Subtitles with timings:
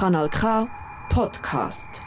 [0.00, 0.66] Kanal K
[1.08, 2.02] Podcast.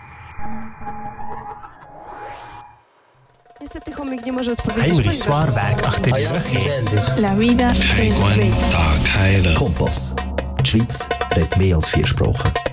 [3.62, 5.16] Niestety chomik nie może odpowiedzieć, Heinrich ponieważ...
[5.16, 7.18] Zwaarwerk achter rug.
[7.18, 8.56] La vida es bella.
[8.72, 9.56] Tag heilen.
[9.56, 10.16] Kompass.
[10.60, 12.69] Die Schweiz redet mehr als vier Sprachen.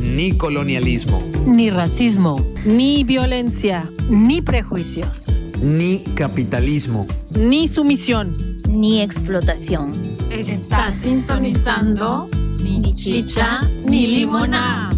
[0.00, 5.24] Ni colonialismo, ni racismo, ni violencia, ni prejuicios,
[5.62, 7.06] ni capitalismo.
[7.38, 8.32] ni sumisión.
[8.66, 9.92] ni explotación.
[10.30, 12.28] Está sintonizando
[12.62, 14.88] ni chicha ni limona.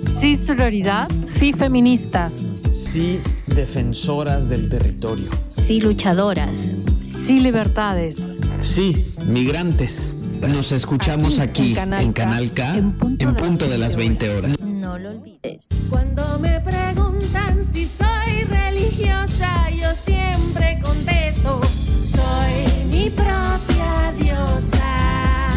[0.00, 5.28] Sí sororidad, sí feministas, Sí, defensoras del territorio.
[5.50, 6.74] Sí, luchadoras.
[6.96, 8.16] sí libertades.
[8.60, 10.14] Sí, migrantes.
[10.48, 14.60] Nos escuchamos aquí, en Canal K, en punto, de las 20 horas.
[14.60, 15.68] No lo olvides.
[15.88, 21.60] Cuando me preguntan si soy religiosa, yo siempre contesto,
[22.04, 25.48] soy mi propia diosa,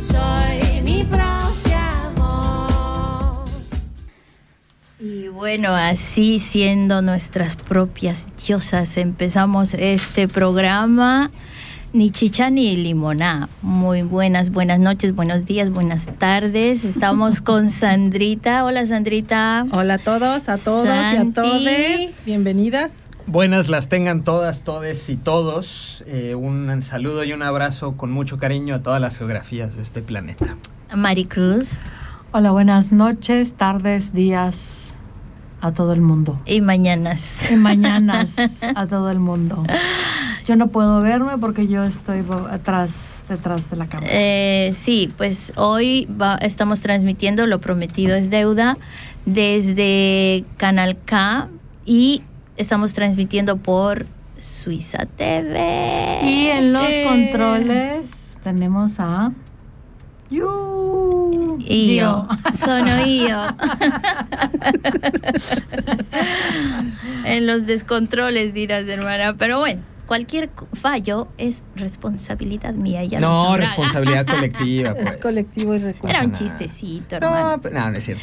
[0.00, 3.50] soy mi propia voz.
[4.98, 11.30] Y bueno, así siendo nuestras propias diosas, empezamos este programa.
[11.94, 13.48] Ni chicha ni limoná.
[13.62, 16.84] Muy buenas, buenas noches, buenos días, buenas tardes.
[16.84, 18.64] Estamos con Sandrita.
[18.64, 19.64] Hola Sandrita.
[19.70, 22.24] Hola a todos, a todos y a todes.
[22.26, 23.04] Bienvenidas.
[23.28, 26.02] Buenas las tengan todas, todes y todos.
[26.08, 30.02] Eh, un saludo y un abrazo con mucho cariño a todas las geografías de este
[30.02, 30.56] planeta.
[30.96, 31.78] Maricruz
[32.32, 34.56] Hola, buenas noches, tardes, días
[35.60, 36.40] a todo el mundo.
[36.44, 37.52] y mañanas.
[37.52, 38.30] Y mañanas
[38.74, 39.62] a todo el mundo.
[40.44, 44.08] Yo no puedo verme porque yo estoy atrás, detrás de la cámara.
[44.12, 48.76] Eh, sí, pues hoy va- estamos transmitiendo Lo Prometido es Deuda
[49.24, 51.48] desde Canal K
[51.86, 52.22] y
[52.58, 54.04] estamos transmitiendo por
[54.38, 56.18] Suiza TV.
[56.22, 57.04] Y en los Eh.
[57.08, 58.06] controles
[58.42, 59.32] tenemos a...
[60.30, 61.58] Yu.
[61.66, 63.46] Y yo, sono yo.
[67.24, 69.80] en los descontroles dirás, hermana, pero bueno.
[70.06, 74.94] Cualquier fallo es responsabilidad mía, ya no, responsabilidad colectiva.
[74.94, 75.06] Pues.
[75.06, 76.14] Es colectivo y recurso.
[76.14, 76.38] Era un nada.
[76.38, 77.60] chistecito, hermano.
[77.62, 78.22] No, no, no es cierto.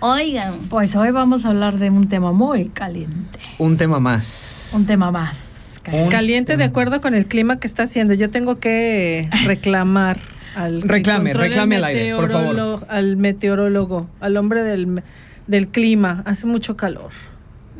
[0.00, 3.38] Oigan, Pues hoy vamos a hablar de un tema muy caliente.
[3.58, 4.72] Un tema más.
[4.74, 5.78] Un tema más.
[5.82, 6.04] caliente.
[6.04, 8.14] Un Caliente de acuerdo con el clima que está haciendo.
[8.14, 10.18] Yo tengo que reclamar
[10.56, 12.54] al Reclame, reclame al aire, por favor.
[12.54, 15.02] meteorólogo- Al meteorólogo, al hombre del,
[15.46, 16.22] del clima.
[16.26, 17.10] Hace mucho calor.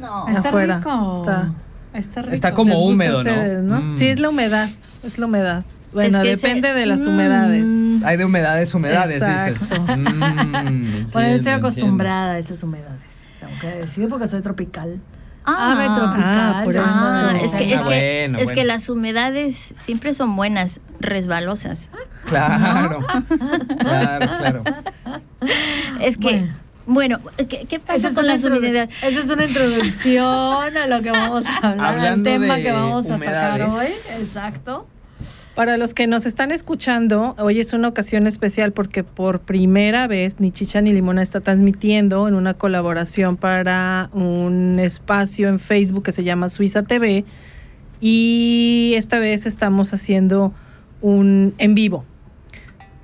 [0.01, 0.27] no.
[0.29, 0.79] Está afuera.
[0.79, 1.17] rico.
[1.21, 1.53] Está-
[1.95, 2.35] Está rico.
[2.35, 3.31] Está como ¿Les gusta a húmedo, ¿no?
[3.31, 3.81] ustedes, ¿no?
[3.81, 3.93] Mm.
[3.93, 4.69] Sí, es la humedad.
[5.03, 5.65] Es la humedad.
[5.93, 7.09] Bueno, Es que ese- depende de las Mm.
[7.09, 7.69] humedades.
[8.05, 9.79] Hay de humedades, humedades, dices.
[9.79, 13.01] Mm, Bueno, yo entiendo, estoy acostumbrada a esas humedades.
[13.39, 15.01] Tengo que decir porque soy tropical.
[15.47, 16.13] Tropical.
[16.17, 18.55] Ah, por vengo Ah, de- es que, es, Ah, que, bueno, es bueno.
[18.61, 21.91] que las humedades siempre son buenas, resbalosas.
[22.25, 23.05] Claro.
[23.79, 24.63] Claro, claro.
[26.01, 26.55] Es que, bueno,
[27.49, 28.91] ¿qué, qué pasa es, con introdu- humedades?
[29.03, 33.11] esa es una introducción a lo que vamos a hablar, al tema de que vamos
[33.11, 33.87] a tocar hoy.
[34.19, 34.87] Exacto.
[35.55, 40.41] Para los que nos están escuchando, hoy es una ocasión especial porque por primera vez
[40.41, 46.11] ni Chicha ni Limona está transmitiendo en una colaboración para un espacio en Facebook que
[46.13, 47.25] se llama Suiza TV
[48.01, 50.53] y esta vez estamos haciendo
[51.01, 52.05] un en vivo.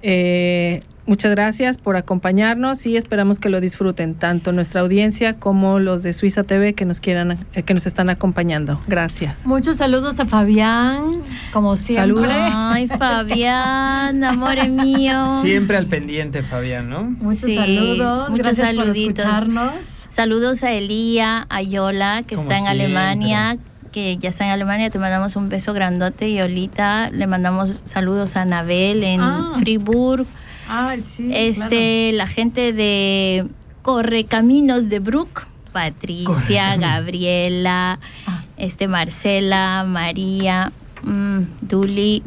[0.03, 6.03] Eh, muchas gracias por acompañarnos y esperamos que lo disfruten tanto nuestra audiencia como los
[6.03, 8.81] de Suiza TV que nos quieran eh, que nos están acompañando.
[8.87, 9.47] Gracias.
[9.47, 11.11] Muchos saludos a Fabián,
[11.53, 12.03] como siempre.
[12.03, 12.29] Saludos.
[12.31, 15.31] Ay, Fabián, amor mío.
[15.41, 17.03] Siempre al pendiente, Fabián, ¿no?
[17.05, 18.31] Muchos Sí, saludos.
[18.31, 19.25] muchos Gracias saluditos.
[19.25, 19.73] por escucharnos.
[20.09, 22.85] Saludos a Elía, a Yola, que Como está en siempre.
[22.87, 23.59] Alemania,
[23.93, 24.91] que ya está en Alemania.
[24.91, 26.29] Te mandamos un beso grandote.
[26.29, 29.53] Y Olita, le mandamos saludos a Anabel en Ah.
[29.59, 30.27] Friburg.
[30.73, 31.29] Ah, sí.
[31.33, 33.45] este, la gente de
[33.83, 38.45] Correcaminos de Brook, Patricia, Gabriela, Ah.
[38.57, 40.71] este Marcela, María,
[41.03, 42.23] mm, Duli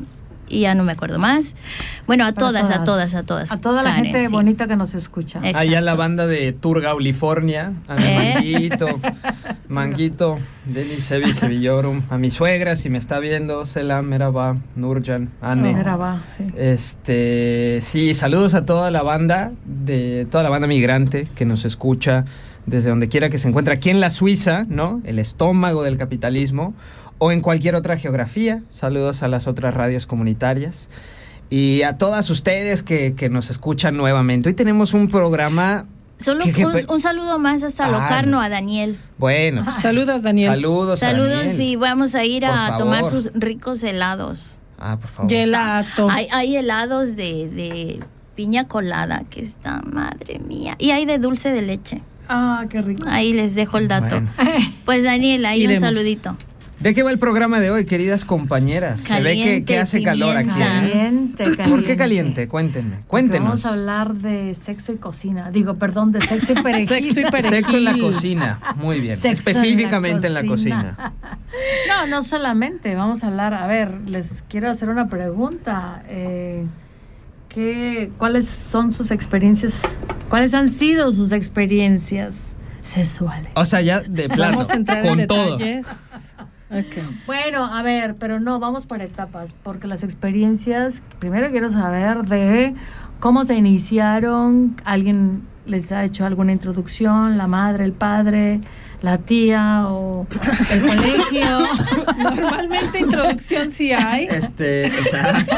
[0.53, 1.55] y ya no me acuerdo más.
[2.05, 3.15] Bueno, a todas, a todas.
[3.15, 3.51] a todas.
[3.51, 4.31] A toda la Karen, gente sí.
[4.31, 5.39] bonita que nos escucha.
[5.39, 5.59] Exacto.
[5.59, 8.33] Allá la banda de Tour California, a mi ¿Eh?
[8.35, 8.85] manguito,
[9.67, 15.73] manguito, Deli Sevi Sevillorum, a mi suegra, si me está viendo, Selam, Meraba, Nurjan, Anne.
[15.73, 16.45] Mira, va, sí.
[16.55, 22.25] Este, sí, saludos a toda la banda, de toda la banda migrante que nos escucha
[22.65, 25.01] desde donde quiera que se encuentre, aquí en la Suiza, ¿no?
[25.03, 26.73] El estómago del capitalismo,
[27.23, 28.61] o en cualquier otra geografía.
[28.69, 30.89] Saludos a las otras radios comunitarias.
[31.49, 34.49] Y a todas ustedes que, que nos escuchan nuevamente.
[34.49, 35.85] Hoy tenemos un programa.
[36.17, 38.41] Solo ¿Qué- qué un, saludo más hasta Ah, Locarno no.
[38.41, 38.97] a Daniel.
[39.17, 40.51] Bueno, Saludos, Daniel.
[40.51, 41.01] saludos.
[41.03, 41.61] a Saludos Daniel.
[41.61, 44.57] y vamos a ir Por a tomar sus ricos helados.
[44.79, 45.31] Ah, por favor.
[45.31, 46.09] Gelato.
[46.09, 47.99] Hay, hay helados de, de
[48.35, 50.75] piña colada, que está, madre mía.
[50.79, 52.01] Y hay de dulce de leche.
[52.29, 53.03] Ah, qué rico.
[53.07, 54.15] Ahí les dejo el dato.
[54.15, 54.29] Bueno.
[54.85, 55.81] Pues Daniel, ahí Iremos.
[55.89, 56.37] un saludito.
[56.83, 59.00] ¿De qué va el programa de hoy, queridas compañeras?
[59.00, 60.50] Se ve que, Caliente, que hace calor aquí.
[60.50, 60.85] pimienta.
[60.85, 60.91] ¿eh?
[60.91, 61.63] Caliente, caliente.
[61.69, 62.47] ¿Por qué caliente?
[62.50, 62.89] Cuéntenme.
[62.97, 63.47] Porque Cuéntenos.
[63.47, 65.50] Vamos a hablar de sexo y cocina.
[65.50, 66.88] Digo, perdón, de sexo y perejil.
[66.89, 67.50] Sexo y perejil.
[67.50, 68.59] Sexo en la cocina.
[68.75, 69.15] Muy bien.
[69.15, 70.95] Sexo en la Específicamente en la cocina.
[70.97, 71.13] cocina.
[71.88, 72.95] No, no solamente.
[72.95, 73.53] Vamos a hablar.
[73.53, 76.03] A ver, les quiero hacer una pregunta.
[76.09, 76.65] Eh,
[77.47, 79.79] ¿qué, ¿Cuáles son sus experiencias?
[80.27, 83.51] ¿Cuáles han sido sus experiencias sexuales?
[83.53, 84.57] O sea, ya de plano.
[84.57, 85.57] Vamos a entrar con en todo.
[85.57, 85.88] detalles.
[87.25, 92.73] Bueno, a ver, pero no, vamos por etapas, porque las experiencias, primero quiero saber de
[93.19, 98.59] cómo se iniciaron, alguien les ha hecho alguna introducción, la madre, el padre,
[99.01, 100.25] la tía o
[100.71, 101.59] el colegio.
[102.17, 104.25] Normalmente introducción sí hay.
[104.25, 105.55] Este, exacto.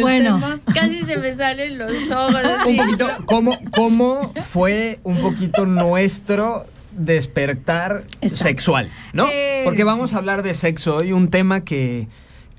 [0.00, 0.34] Bueno.
[0.34, 0.60] tema.
[0.74, 2.42] Casi se me salen los ojos.
[2.66, 6.66] Un poquito, ¿cómo, ¿cómo fue un poquito nuestro
[6.98, 8.36] despertar Exacto.
[8.36, 8.90] sexual?
[9.12, 9.26] ¿No?
[9.32, 12.08] Eh, Porque vamos a hablar de sexo hoy, un tema que,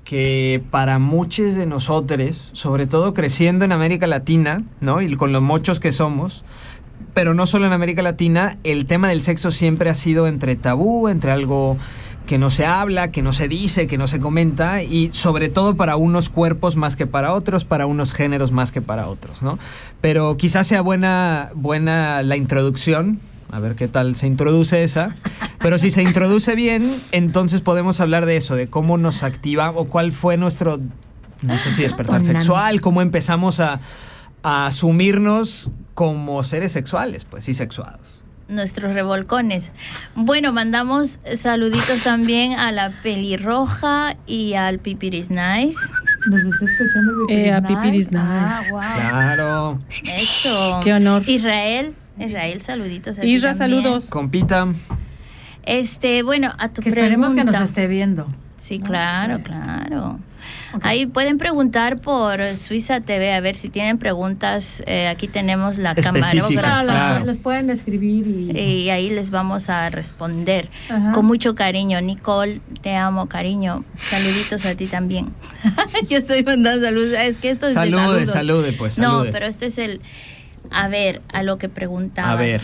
[0.04, 5.02] que para muchos de nosotros, sobre todo creciendo en América Latina, ¿no?
[5.02, 6.44] Y con los mochos que somos,
[7.14, 11.08] pero no solo en América Latina, el tema del sexo siempre ha sido entre tabú,
[11.08, 11.76] entre algo
[12.26, 15.74] que no se habla, que no se dice, que no se comenta, y sobre todo
[15.74, 19.58] para unos cuerpos más que para otros, para unos géneros más que para otros, ¿no?
[20.00, 23.18] Pero quizás sea buena, buena la introducción,
[23.52, 25.14] a ver qué tal se introduce esa,
[25.58, 29.86] pero si se introduce bien, entonces podemos hablar de eso, de cómo nos activa o
[29.86, 30.80] cuál fue nuestro,
[31.42, 33.80] no sé si despertar sexual, cómo empezamos a,
[34.42, 38.16] a asumirnos como seres sexuales, pues, y sexuados.
[38.48, 39.70] Nuestros revolcones.
[40.16, 45.78] Bueno, mandamos saluditos también a la pelirroja y al pipiris nice.
[46.28, 47.74] Nos está escuchando Pipiris Eh, a Nice.
[47.74, 48.70] Pipiris Ah, Nice.
[48.72, 48.80] wow.
[48.96, 49.78] Claro.
[50.16, 50.80] Eso.
[50.82, 51.22] Qué honor.
[51.28, 51.94] Israel.
[52.22, 53.18] Israel, saluditos.
[53.18, 53.82] a ti Isra, también.
[53.82, 54.10] saludos.
[54.10, 54.68] Compita.
[55.64, 58.26] Este, bueno, a tu Que esperemos que nos esté viendo.
[58.56, 59.42] Sí, claro, Ok.
[59.44, 60.18] claro.
[60.74, 60.84] Ok.
[60.84, 64.82] Ahí pueden preguntar por Suiza TV, a ver si tienen preguntas.
[64.86, 66.80] eh, aquí tenemos la camarógrafa.
[66.80, 67.24] Ah, claro.
[67.26, 68.50] les pueden escribir y...
[68.58, 71.12] Y ahí les vamos a responder Ajá.
[71.12, 72.00] con mucho cariño.
[72.00, 73.84] Nicole, te amo, cariño.
[73.96, 75.28] Saluditos a ti también.
[76.08, 77.14] Yo estoy mandando saludos.
[77.18, 77.96] Es que esto es de Salude,
[78.26, 78.30] saludos.
[78.30, 78.98] salude, pues.
[78.98, 79.32] No, salude.
[79.32, 80.00] pero este es el...
[80.70, 82.32] A ver, a lo que preguntabas.
[82.32, 82.62] A ver.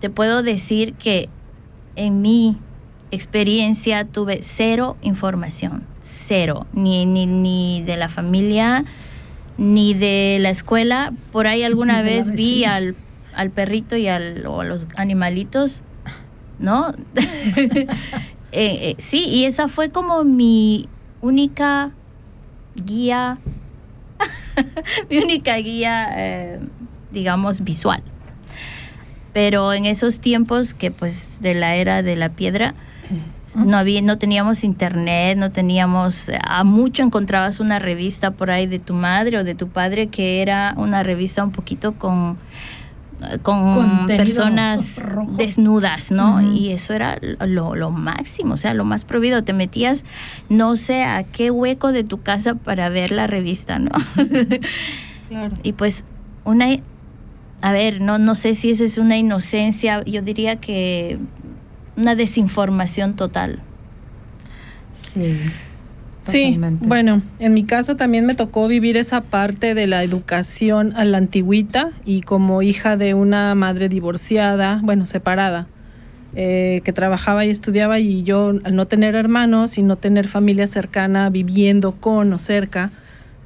[0.00, 1.28] Te puedo decir que
[1.94, 2.58] en mi
[3.10, 5.84] experiencia tuve cero información.
[6.00, 6.66] Cero.
[6.72, 8.84] Ni, ni, ni de la familia,
[9.58, 11.12] ni de la escuela.
[11.32, 12.96] Por ahí alguna vez vi al,
[13.34, 15.82] al perrito y al, o a los animalitos,
[16.58, 16.92] ¿no?
[18.52, 20.88] Eh, eh, sí, y esa fue como mi
[21.20, 21.90] única
[22.74, 23.36] guía,
[25.10, 26.60] mi única guía, eh,
[27.10, 28.02] digamos, visual.
[29.32, 32.74] Pero en esos tiempos que pues de la era de la piedra,
[33.54, 38.78] no había, no teníamos internet, no teníamos, a mucho encontrabas una revista por ahí de
[38.78, 42.38] tu madre o de tu padre que era una revista un poquito con
[43.42, 45.32] con Contenido personas rojo.
[45.32, 46.40] desnudas, ¿no?
[46.54, 49.42] Y eso era lo, lo máximo, o sea, lo más prohibido.
[49.42, 50.04] Te metías
[50.48, 53.90] no sé a qué hueco de tu casa para ver la revista, ¿no?
[55.28, 55.54] Claro.
[55.64, 56.04] y pues
[56.44, 56.66] una,
[57.60, 61.18] a ver, no, no sé si esa es una inocencia, yo diría que
[61.96, 63.60] una desinformación total.
[64.94, 65.36] Sí.
[66.26, 71.04] Sí, bueno, en mi caso también me tocó vivir esa parte de la educación a
[71.04, 75.66] la antigüita y como hija de una madre divorciada, bueno, separada,
[76.34, 80.66] eh, que trabajaba y estudiaba y yo al no tener hermanos y no tener familia
[80.66, 82.90] cercana viviendo con o cerca,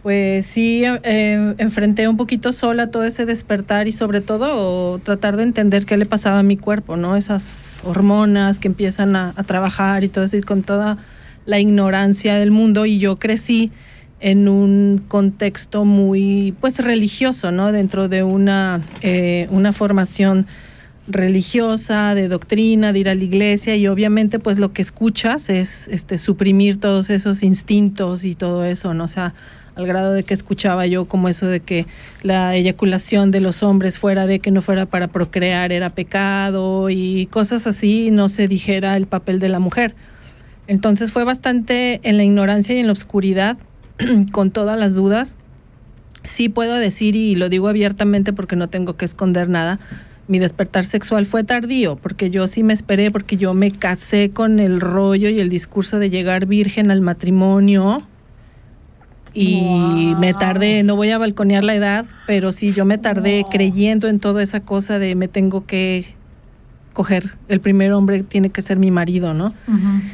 [0.03, 5.43] pues sí eh, enfrenté un poquito sola todo ese despertar y sobre todo tratar de
[5.43, 7.17] entender qué le pasaba a mi cuerpo, ¿no?
[7.17, 10.97] Esas hormonas que empiezan a, a trabajar y todo eso y con toda
[11.47, 13.71] la ignorancia del mundo y yo crecí
[14.21, 17.73] en un contexto muy pues religioso, ¿no?
[17.73, 20.47] Dentro de una, eh, una formación
[21.09, 25.89] religiosa, de doctrina, de ir a la iglesia y obviamente pues lo que escuchas es
[25.89, 29.09] este suprimir todos esos instintos y todo eso, ¿no?
[29.09, 29.35] Sea,
[29.75, 31.87] al grado de que escuchaba yo como eso de que
[32.23, 37.27] la eyaculación de los hombres fuera de que no fuera para procrear era pecado y
[37.27, 39.95] cosas así, no se dijera el papel de la mujer.
[40.71, 43.59] Entonces fue bastante en la ignorancia y en la oscuridad
[44.31, 45.35] con todas las dudas.
[46.23, 49.81] Sí puedo decir, y lo digo abiertamente porque no tengo que esconder nada,
[50.29, 54.61] mi despertar sexual fue tardío, porque yo sí me esperé, porque yo me casé con
[54.61, 58.05] el rollo y el discurso de llegar virgen al matrimonio.
[59.35, 64.07] Y me tardé, no voy a balconear la edad, pero sí, yo me tardé creyendo
[64.07, 66.15] en toda esa cosa de me tengo que
[66.93, 69.55] coger, el primer hombre tiene que ser mi marido, ¿no?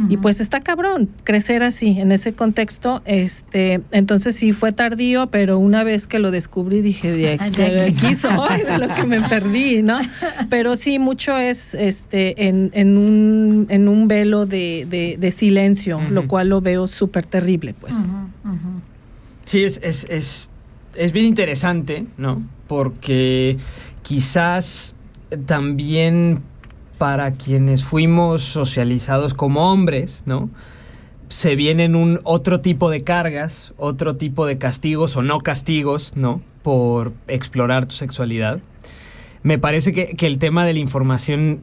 [0.08, 5.58] Y pues está cabrón crecer así, en ese contexto, este, entonces sí fue tardío, pero
[5.58, 9.20] una vez que lo descubrí dije, de aquí, de aquí soy, de lo que me
[9.22, 9.98] perdí, ¿no?
[10.50, 16.00] Pero sí, mucho es este, en, en, un, en un velo de, de, de silencio,
[16.10, 17.96] lo cual lo veo súper terrible, pues.
[19.44, 20.48] Sí, es, es, es,
[20.94, 22.42] es bien interesante, ¿no?
[22.66, 23.56] Porque
[24.02, 24.94] quizás
[25.46, 26.42] también
[26.98, 30.50] para quienes fuimos socializados como hombres, ¿no?
[31.28, 36.40] Se vienen un otro tipo de cargas, otro tipo de castigos o no castigos, ¿no?
[36.62, 38.60] Por explorar tu sexualidad.
[39.42, 41.62] Me parece que, que el tema de la información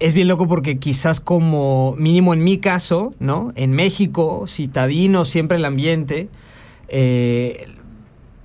[0.00, 3.52] es bien loco porque quizás como mínimo en mi caso, ¿no?
[3.56, 6.28] En México, citadino, siempre el ambiente,
[6.88, 7.66] eh,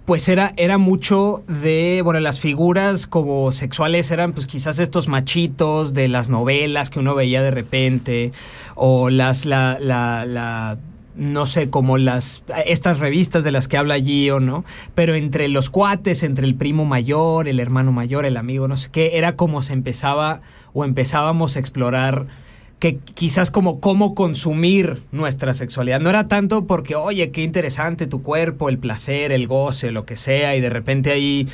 [0.05, 5.93] pues era, era mucho de, bueno, las figuras como sexuales eran pues quizás estos machitos
[5.93, 8.31] de las novelas que uno veía de repente,
[8.75, 10.77] o las, la, la, la
[11.15, 14.65] no sé, como las, estas revistas de las que habla Gio, ¿no?
[14.95, 18.89] Pero entre los cuates, entre el primo mayor, el hermano mayor, el amigo, no sé
[18.91, 20.41] qué, era como se empezaba
[20.73, 22.27] o empezábamos a explorar
[22.83, 26.01] que quizás como cómo consumir nuestra sexualidad.
[26.01, 30.17] No era tanto porque, oye, qué interesante tu cuerpo, el placer, el goce, lo que
[30.17, 31.47] sea, y de repente ahí,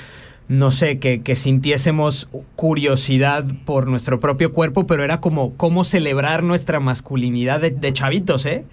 [0.47, 6.41] no sé, que, que sintiésemos curiosidad por nuestro propio cuerpo, pero era como cómo celebrar
[6.41, 8.65] nuestra masculinidad de, chavitos, ¿eh?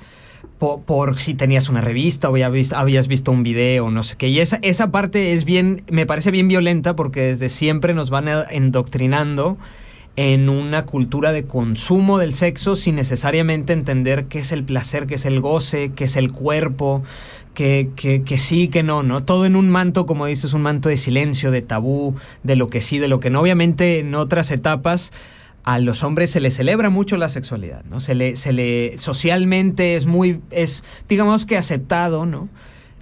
[0.59, 4.17] Por, por, si tenías una revista o habías visto, habías visto un video, no sé
[4.17, 4.29] qué.
[4.29, 8.29] Y esa, esa parte es bien, me parece bien violenta porque desde siempre nos van
[8.49, 9.59] endoctrinando
[10.17, 15.17] en una cultura de consumo del sexo sin necesariamente entender qué es el placer, qué
[15.17, 17.03] es el goce, qué es el cuerpo,
[17.53, 19.25] que, que, que, sí, que no, ¿no?
[19.25, 22.81] Todo en un manto, como dices, un manto de silencio, de tabú, de lo que
[22.81, 23.41] sí, de lo que no.
[23.41, 25.13] Obviamente en otras etapas
[25.65, 28.01] a los hombres se les celebra mucho la sexualidad, ¿no?
[28.01, 32.49] Se le, se le socialmente es muy, es, digamos que aceptado, ¿no?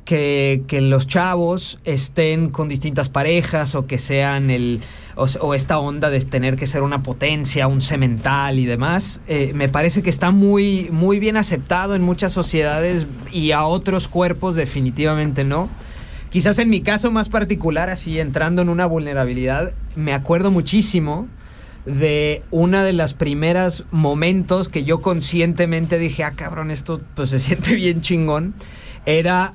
[0.05, 4.83] Que, que los chavos estén con distintas parejas o que sean el
[5.17, 9.69] o, esta onda de tener que ser una potencia, un cemental y demás, eh, me
[9.69, 15.45] parece que está muy, muy bien aceptado en muchas sociedades y a otros cuerpos definitivamente
[15.45, 15.69] no.
[16.31, 21.29] Quizás en mi caso más particular, así entrando en una vulnerabilidad, me acuerdo muchísimo
[21.87, 27.39] de una de las primeras momentos que yo conscientemente dije, ah, cabrón, esto pues se
[27.39, 28.55] siente bien chingón,
[29.07, 29.55] era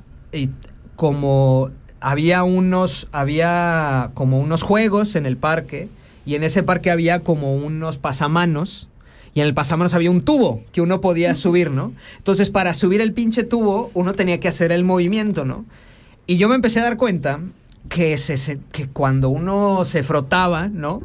[0.96, 1.70] como
[2.00, 5.88] había unos, había como unos juegos en el parque
[6.26, 8.88] y en ese parque había como unos pasamanos
[9.34, 11.92] y en el pasamanos había un tubo que uno podía subir, ¿no?
[12.18, 15.64] Entonces para subir el pinche tubo uno tenía que hacer el movimiento, ¿no?
[16.26, 17.40] Y yo me empecé a dar cuenta
[17.88, 21.02] que, se, que cuando uno se frotaba, ¿no?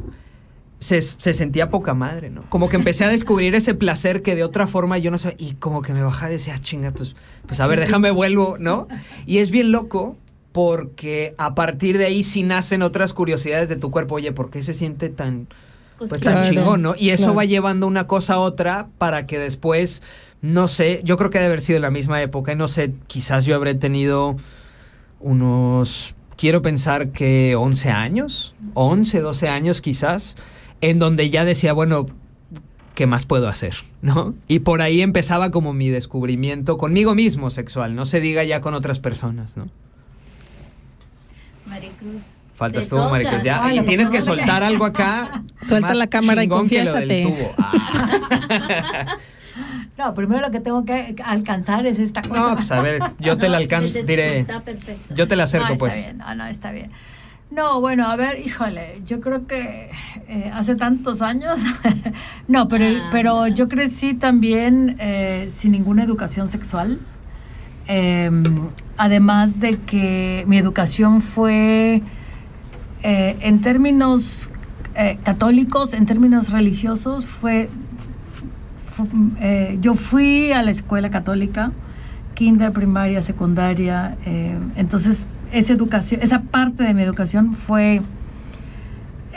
[0.78, 2.42] Se, se, sentía poca madre, ¿no?
[2.50, 5.36] Como que empecé a descubrir ese placer que de otra forma yo no sabía.
[5.38, 7.16] Y como que me bajaba y decía, ah, chinga, pues,
[7.46, 8.86] pues a ver, déjame vuelvo, ¿no?
[9.24, 10.16] Y es bien loco
[10.56, 14.14] porque a partir de ahí sí nacen otras curiosidades de tu cuerpo.
[14.14, 15.48] Oye, ¿por qué se siente tan,
[15.98, 16.94] pues, tan chingón, no?
[16.96, 17.36] Y eso claro.
[17.36, 20.02] va llevando una cosa a otra para que después,
[20.40, 22.94] no sé, yo creo que debe haber sido en la misma época, y no sé,
[23.06, 24.36] quizás yo habré tenido
[25.20, 30.36] unos, quiero pensar que 11 años, 11, 12 años quizás,
[30.80, 32.06] en donde ya decía, bueno,
[32.94, 33.76] ¿qué más puedo hacer?
[34.02, 34.34] ¿No?
[34.48, 38.74] Y por ahí empezaba como mi descubrimiento conmigo mismo sexual, no se diga ya con
[38.74, 39.68] otras personas, ¿no?
[41.66, 42.22] Maricruz.
[42.54, 43.42] Faltas tú, Maricruz.
[43.42, 45.42] Ya, Ay, y tienes que soltar algo acá.
[45.60, 47.54] Suelta la cámara y confiésate.
[47.58, 49.16] Ah.
[49.96, 52.40] No, primero lo que tengo que alcanzar es esta cosa.
[52.40, 54.40] No, pues a ver, yo te la alcanzo, diré.
[54.40, 55.14] Está perfecto.
[55.14, 55.96] Yo te la acerco, no, pues.
[55.96, 56.90] Está bien, no, no, está bien.
[57.50, 59.90] No, bueno, a ver, híjole, yo creo que
[60.28, 61.60] eh, hace tantos años,
[62.48, 66.98] no, pero, ah, pero yo crecí también eh, sin ninguna educación sexual.
[67.86, 68.28] Eh,
[68.96, 72.02] además de que mi educación fue
[73.04, 74.50] eh, en términos
[75.22, 77.68] católicos, en términos religiosos, fue,
[78.82, 81.70] fue yo fui a la escuela católica,
[82.34, 84.16] kinder, primaria, secundaria,
[84.74, 85.26] entonces
[85.58, 88.02] esa educación, esa parte de mi educación fue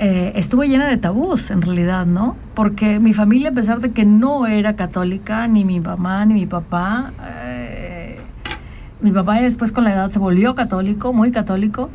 [0.02, 2.38] estuvo llena de tabús en realidad, ¿no?
[2.56, 6.46] Porque mi familia, a pesar de que no era católica, ni mi mamá ni mi
[6.46, 7.12] papá,
[9.02, 11.90] Mi papá después con la edad se volvió católico, muy católico.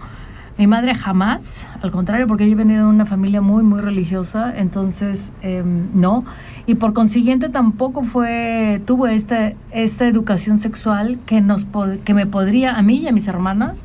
[0.56, 4.54] Mi madre jamás, al contrario, porque yo he venido de una familia muy, muy religiosa,
[4.56, 6.24] entonces em, no.
[6.66, 11.66] Y por consiguiente tampoco fue, tuvo esta, esta educación sexual que, nos,
[12.04, 13.84] que me podría, a mí y a mis hermanas,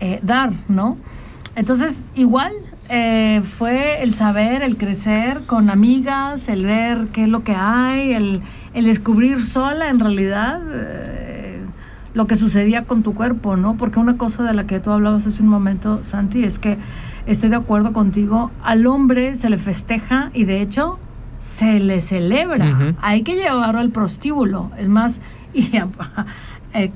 [0.00, 0.96] eh, dar, ¿no?
[1.54, 2.52] Entonces, igual
[2.88, 8.12] eh, fue el saber, el crecer con amigas, el ver qué es lo que hay,
[8.12, 8.42] el,
[8.74, 11.60] el descubrir sola en realidad eh,
[12.14, 13.76] lo que sucedía con tu cuerpo, ¿no?
[13.76, 16.78] Porque una cosa de la que tú hablabas hace un momento, Santi, es que
[17.26, 20.98] estoy de acuerdo contigo, al hombre se le festeja y de hecho
[21.40, 22.94] se le celebra.
[23.00, 24.70] Hay que llevarlo al prostíbulo.
[24.78, 25.20] Es más,
[25.54, 25.70] y,
[26.82, 26.92] eh,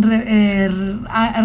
[0.00, 0.68] re- eh,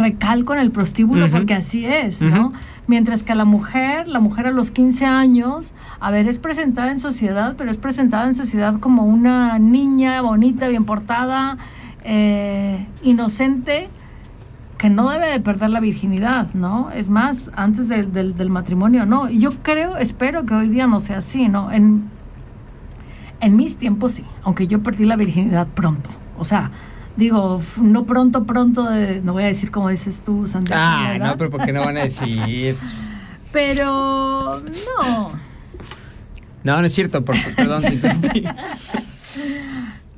[0.02, 2.54] recalco en el prostíbulo porque así es, ¿no?
[2.88, 6.90] Mientras que a la mujer, la mujer a los 15 años, a ver, es presentada
[6.92, 11.58] en sociedad, pero es presentada en sociedad como una niña bonita, bien portada,
[12.04, 13.90] eh, inocente,
[14.78, 16.92] que no debe de perder la virginidad, ¿no?
[16.92, 19.30] Es más, antes del, matrimonio, no.
[19.30, 21.72] Y Yo creo, espero que hoy día no sea así, ¿no?
[21.72, 22.04] En,
[23.42, 26.10] en mis tiempos sí, aunque yo perdí la virginidad pronto.
[26.38, 26.72] O sea,
[27.18, 30.82] digo, no pronto, pronto, de- no voy a decir como dices tú, Santiago.
[30.86, 31.28] Ah, ¿verdad?
[31.32, 32.76] no, pero ¿por qué no van a decir?
[33.52, 35.32] Pero no.
[36.64, 37.82] No, no es cierto, por, perdón.
[37.84, 38.44] te interrumpí.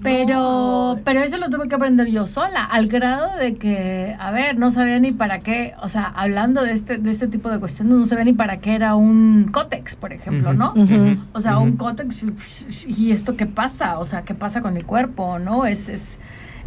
[0.02, 4.58] Pero, pero eso lo tuve que aprender yo sola, al grado de que, a ver,
[4.58, 7.96] no sabía ni para qué, o sea, hablando de este, de este tipo de cuestiones,
[7.96, 10.74] no sabía ni para qué era un cótex, por ejemplo, ¿no?
[11.34, 12.24] O sea, un cótex,
[12.88, 15.66] y esto qué pasa, o sea, qué pasa con mi cuerpo, ¿no?
[15.66, 16.18] Es, es,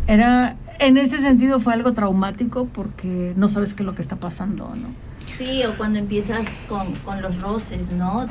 [0.07, 4.17] era, en ese sentido fue algo traumático porque no sabes qué es lo que está
[4.17, 4.89] pasando, ¿no?
[5.27, 8.29] Sí, o cuando empiezas con, con los roces, ¿no?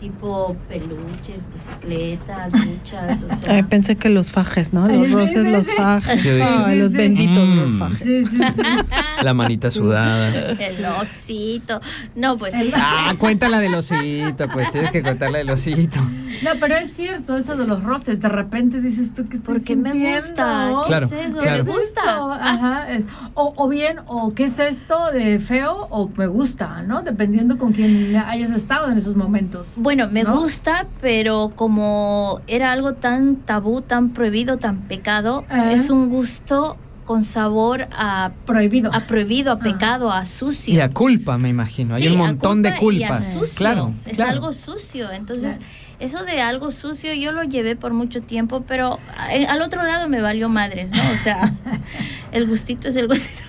[0.00, 3.54] Tipo peluches, bicicletas, duchas, o sea.
[3.54, 4.86] Ay, pensé que los fajes, ¿no?
[4.88, 6.20] Los roces, sí, los fajes.
[6.20, 6.96] Sí, Ay, sí, los sí.
[6.98, 7.78] benditos Mm.
[7.78, 7.98] fajes.
[8.02, 8.62] Sí, sí, sí.
[9.22, 10.28] La manita sudada.
[10.52, 11.80] El osito.
[12.14, 12.52] No, pues.
[12.74, 16.00] Ah, cuéntala del osito, pues tienes que contarla del osito.
[16.42, 18.20] No, pero es cierto eso de los roces.
[18.20, 20.16] De repente dices tú que estoy Porque me sintiendo?
[20.20, 20.72] gusta.
[20.82, 21.38] ¿Qué Claro, es eso?
[21.38, 21.64] claro.
[21.64, 22.02] Me gusta.
[22.34, 22.86] Ajá.
[23.32, 27.00] O, o bien, o qué es esto de feo o me gusta, ¿no?
[27.02, 29.70] Dependiendo con quién hayas estado en esos momentos.
[29.76, 30.38] Bueno, me ¿No?
[30.40, 37.22] gusta, pero como era algo tan tabú, tan prohibido, tan pecado, es un gusto con
[37.24, 38.92] sabor a, Prohibido.
[38.92, 39.58] a prohibido, a Ah.
[39.60, 40.74] pecado, a sucio.
[40.74, 41.94] Y a culpa, me imagino.
[41.94, 43.24] Hay un a montón de y a culpas.
[43.32, 43.56] sucio.
[43.56, 44.32] Claro, Es claro.
[44.32, 45.10] algo sucio.
[45.12, 45.72] Entonces, Claro.
[45.98, 48.98] Eso de algo sucio yo lo llevé por mucho tiempo, pero
[49.32, 51.00] eh, al otro lado me valió madres, ¿no?
[51.12, 51.52] O sea,
[52.32, 53.42] el gustito es el gustito.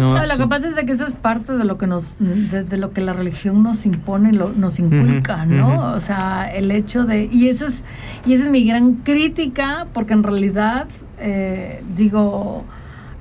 [0.00, 0.38] No, No, lo sí.
[0.38, 2.92] que pasa es de que eso es parte de lo que nos, de, de lo
[2.92, 5.92] que la religión nos impone, lo, nos inculca, ¿no?
[5.92, 7.82] O sea, el hecho de, y eso es,
[8.26, 10.86] y esa es mi gran crítica, porque en realidad,
[11.18, 12.64] eh, digo,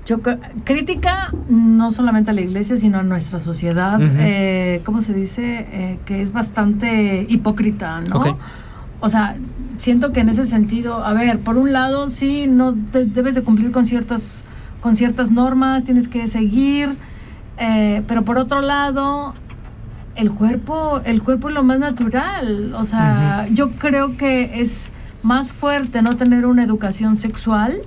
[0.06, 0.22] yo
[0.64, 4.10] crítica no solamente a la iglesia, sino a nuestra sociedad, Ujú.
[4.20, 5.68] eh, ¿cómo se dice?
[5.72, 8.24] Eh, que es bastante hipócrita, ¿no?
[9.02, 9.36] O sea,
[9.78, 13.44] siento que en ese sentido, a ver, por un lado, sí, no de- debes de
[13.44, 14.44] cumplir con ciertas,
[14.82, 16.90] con ciertas normas, tienes que seguir,
[17.58, 19.34] eh, pero por otro lado,
[20.16, 22.74] el cuerpo, el cuerpo es lo más natural.
[22.76, 24.90] O sea, yo creo que es
[25.24, 27.82] más fuerte no tener una educación sexual,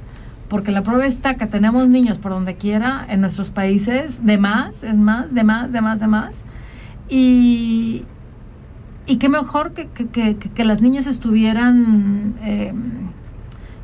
[0.49, 4.83] porque la prueba está que tenemos niños por donde quiera en nuestros países, de más,
[4.83, 6.45] es más, de más, de más, de más.
[7.09, 8.05] Y,
[9.07, 12.73] y qué mejor que, que, que- que- las niñas estuvieran, eh,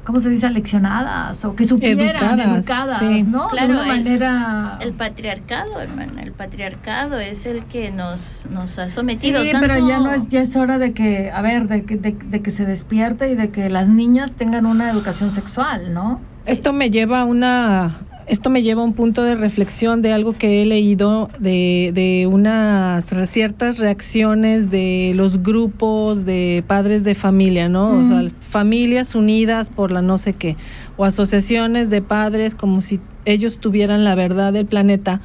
[0.05, 3.23] ¿cómo se dice?, aleccionadas o que supieran, Educadas, educadas, sí.
[3.29, 3.49] ¿no?
[3.49, 4.79] Claro, de una el- manera...
[4.81, 9.43] El patriarcado, hermana, el patriarcado es el que nos, nos ha sometido.
[9.43, 11.97] Sí, tanto- pero ya no es, ya es hora de que, a ver, de que,
[11.97, 16.21] de, de que se despierte y de que las niñas tengan una educación sexual, ¿no?
[16.47, 17.97] Esto me lleva a una
[18.29, 22.27] esto me lleva a un punto de reflexión de algo que he leído de, de
[22.27, 27.89] unas ciertas reacciones de los grupos de padres de familia, ¿no?
[27.91, 30.57] O sea, familias unidas por la no sé qué,
[30.97, 35.21] o asociaciones de padres como si ellos tuvieran la verdad del planeta.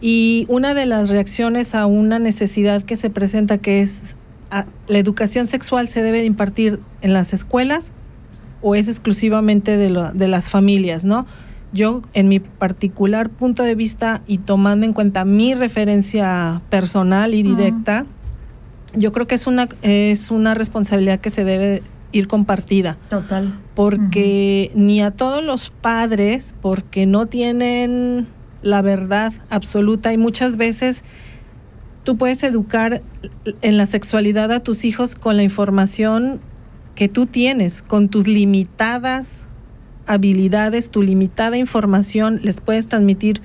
[0.00, 4.16] Y una de las reacciones a una necesidad que se presenta que es
[4.50, 7.90] a- la educación sexual se debe de impartir en las escuelas
[8.60, 11.26] o es exclusivamente de, lo- de las familias, ¿no?
[11.74, 17.42] Yo, en mi particular punto de vista y tomando en cuenta mi referencia personal y
[17.42, 18.06] directa,
[18.94, 21.82] yo creo que es una, es una responsabilidad que se debe
[22.12, 22.96] ir compartida.
[23.10, 23.58] Total.
[23.74, 28.28] porque ni a todos los padres, porque no tienen
[28.62, 31.02] la verdad absoluta y muchas veces
[32.04, 33.02] tú puedes educar
[33.62, 36.40] en la sexualidad a tus hijos con la información
[36.94, 39.44] que tú tienes, con tus limitadas
[40.06, 43.40] habilidades, tu limitada información, les puedes transmitir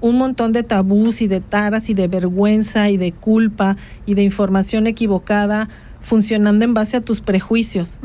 [0.00, 4.22] un montón de tabús y de taras y de vergüenza y de culpa y de
[4.22, 5.68] información equivocada
[6.00, 7.98] funcionando en base a tus prejuicios.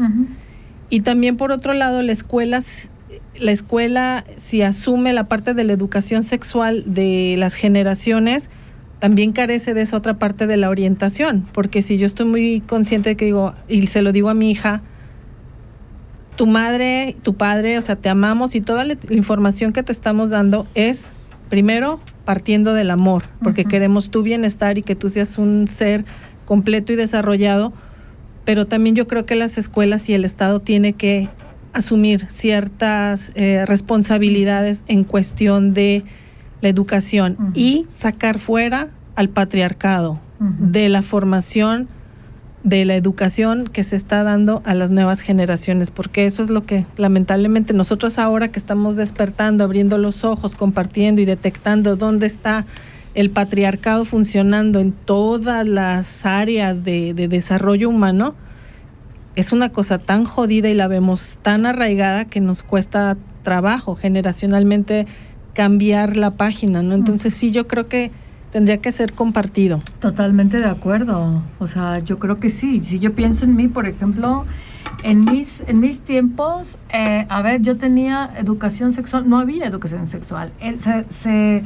[0.89, 2.61] Y también por otro lado, la escuela,
[3.39, 8.49] la escuela si asume la parte de la educación sexual de las generaciones,
[8.99, 13.09] también carece de esa otra parte de la orientación, porque si yo estoy muy consciente
[13.09, 14.81] de que digo, y se lo digo a mi hija,
[16.35, 20.29] tu madre, tu padre, o sea, te amamos y toda la información que te estamos
[20.29, 21.07] dando es,
[21.49, 26.05] primero, partiendo del amor, porque queremos tu bienestar y que tú seas un ser
[26.45, 27.73] completo y desarrollado,
[28.45, 31.29] pero también yo creo que las escuelas y el Estado tiene que
[31.73, 36.03] asumir ciertas eh, responsabilidades en cuestión de
[36.61, 41.87] la educación y sacar fuera al patriarcado de la formación
[42.63, 46.65] de la educación que se está dando a las nuevas generaciones, porque eso es lo
[46.65, 52.65] que lamentablemente nosotros ahora que estamos despertando, abriendo los ojos, compartiendo y detectando dónde está
[53.15, 58.33] el patriarcado funcionando en todas las áreas de, desarrollo humano,
[59.35, 65.05] es una cosa tan jodida y la vemos tan arraigada que nos cuesta trabajo generacionalmente
[65.53, 66.95] cambiar la página, ¿no?
[66.95, 68.11] Entonces sí, yo creo que
[68.53, 69.81] tendría que ser compartido.
[69.99, 71.41] Totalmente de acuerdo.
[71.57, 72.83] O sea, yo creo que sí.
[72.83, 74.45] Si yo pienso en mí, por ejemplo,
[75.01, 80.07] en mis, en mis tiempos, eh, a ver, yo tenía educación sexual, no había educación
[80.07, 80.51] sexual.
[80.61, 80.77] Eh,
[81.09, 81.63] se,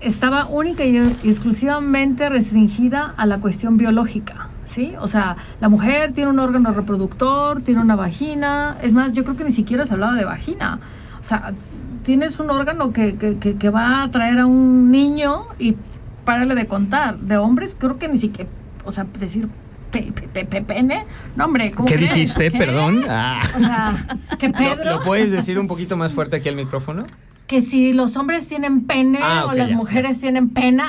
[0.00, 4.48] estaba única y exclusivamente restringida a la cuestión biológica.
[4.64, 4.94] ¿Sí?
[5.00, 8.78] O sea, la mujer tiene un órgano reproductor, tiene una vagina.
[8.80, 10.78] Es más, yo creo que ni siquiera se hablaba de vagina.
[11.20, 11.52] O sea,
[12.04, 15.76] tienes un órgano que, que, que, va a traer a un niño y
[16.24, 17.18] párale de contar.
[17.18, 18.48] De hombres, creo que ni siquiera,
[18.84, 19.48] o sea, decir
[19.90, 21.04] pe, pe, pe, pene,
[21.36, 22.50] no hombre, ¿cómo ¿Qué dijiste?
[22.50, 23.04] Perdón.
[23.08, 23.40] Ah.
[23.54, 24.84] O sea, que Pedro...
[24.96, 27.06] ¿Lo, puedes decir un poquito más fuerte aquí al micrófono?
[27.50, 30.88] Que si los hombres tienen pene ah, o las mujeres tienen pena.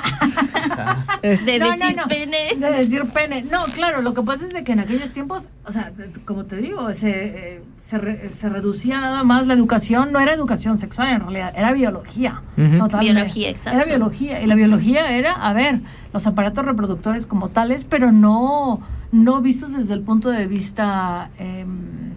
[1.24, 1.60] de decir
[2.08, 2.38] pene.
[2.56, 3.42] De decir pene.
[3.42, 5.92] No, claro, lo que pasa es de que en aquellos tiempos, o sea,
[6.24, 7.10] como te digo, se,
[7.56, 12.44] eh, se, reducía nada más la educación, no era educación sexual en realidad, era biología.
[12.56, 13.80] Biología, exacto.
[13.80, 14.40] Era biología.
[14.40, 15.80] Y la biología era, a ver,
[16.14, 21.32] los aparatos reproductores como tales, pero no, no vistos desde el punto de vista...
[21.40, 22.12] Em,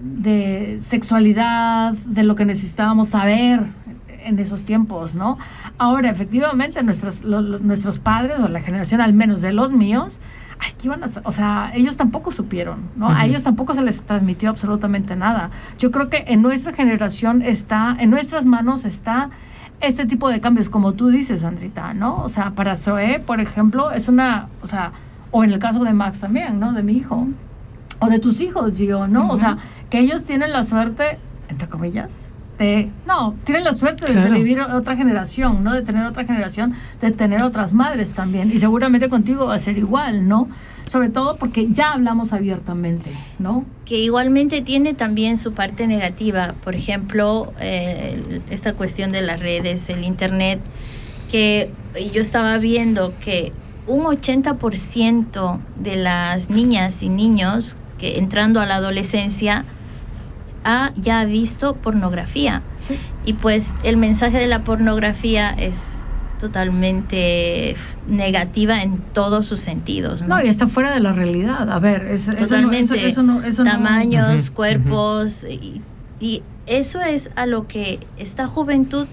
[0.00, 3.64] de sexualidad, de lo que necesitábamos saber
[4.24, 5.38] en esos tiempos, ¿no?
[5.78, 10.20] Ahora, efectivamente, nuestros, nuestros padres, o la generación al menos de los míos,
[10.58, 13.08] aquí van a, o sea, ellos tampoco supieron, ¿no?
[13.08, 15.50] A ellos tampoco se les transmitió absolutamente nada.
[15.78, 19.30] Yo creo que en nuestra generación está, en nuestras manos está
[19.80, 22.22] este tipo de cambios, como tú dices, Andrita, ¿no?
[22.22, 24.92] O sea, para Zoe, por ejemplo, es una, o sea,
[25.30, 26.72] o en el caso de Max también, ¿no?
[26.72, 27.26] De mi hijo
[28.00, 29.30] o de tus hijos, Gio, ¿no?
[29.30, 29.58] O sea,
[29.88, 32.26] que ellos tienen la suerte, entre comillas,
[32.58, 35.72] de, no, tienen la suerte de, vivir otra generación, ¿no?
[35.72, 38.50] De tener otra generación, de tener otras madres también.
[38.50, 40.48] Y seguramente contigo va a ser igual, ¿no?
[40.86, 43.64] Sobre todo porque ya hablamos abiertamente, ¿no?
[43.86, 46.54] Que igualmente tiene también su parte negativa.
[46.62, 50.60] Por ejemplo, eh, esta cuestión de las redes, el Internet,
[51.30, 51.72] que
[52.12, 53.52] yo estaba viendo que
[53.86, 59.64] un 80% de las niñas y niños que entrando a la adolescencia
[60.64, 62.62] ha ya visto pornografía.
[63.24, 66.04] Y pues el mensaje de la pornografía es
[66.38, 67.76] totalmente
[68.08, 70.22] negativa en todos sus sentidos.
[70.22, 71.70] No, y está fuera de la realidad.
[71.70, 73.06] A ver, es, totalmente.
[73.06, 73.22] Eso
[73.62, 75.44] tamaños, cuerpos.
[75.44, 79.06] y, eso es a lo que esta juventud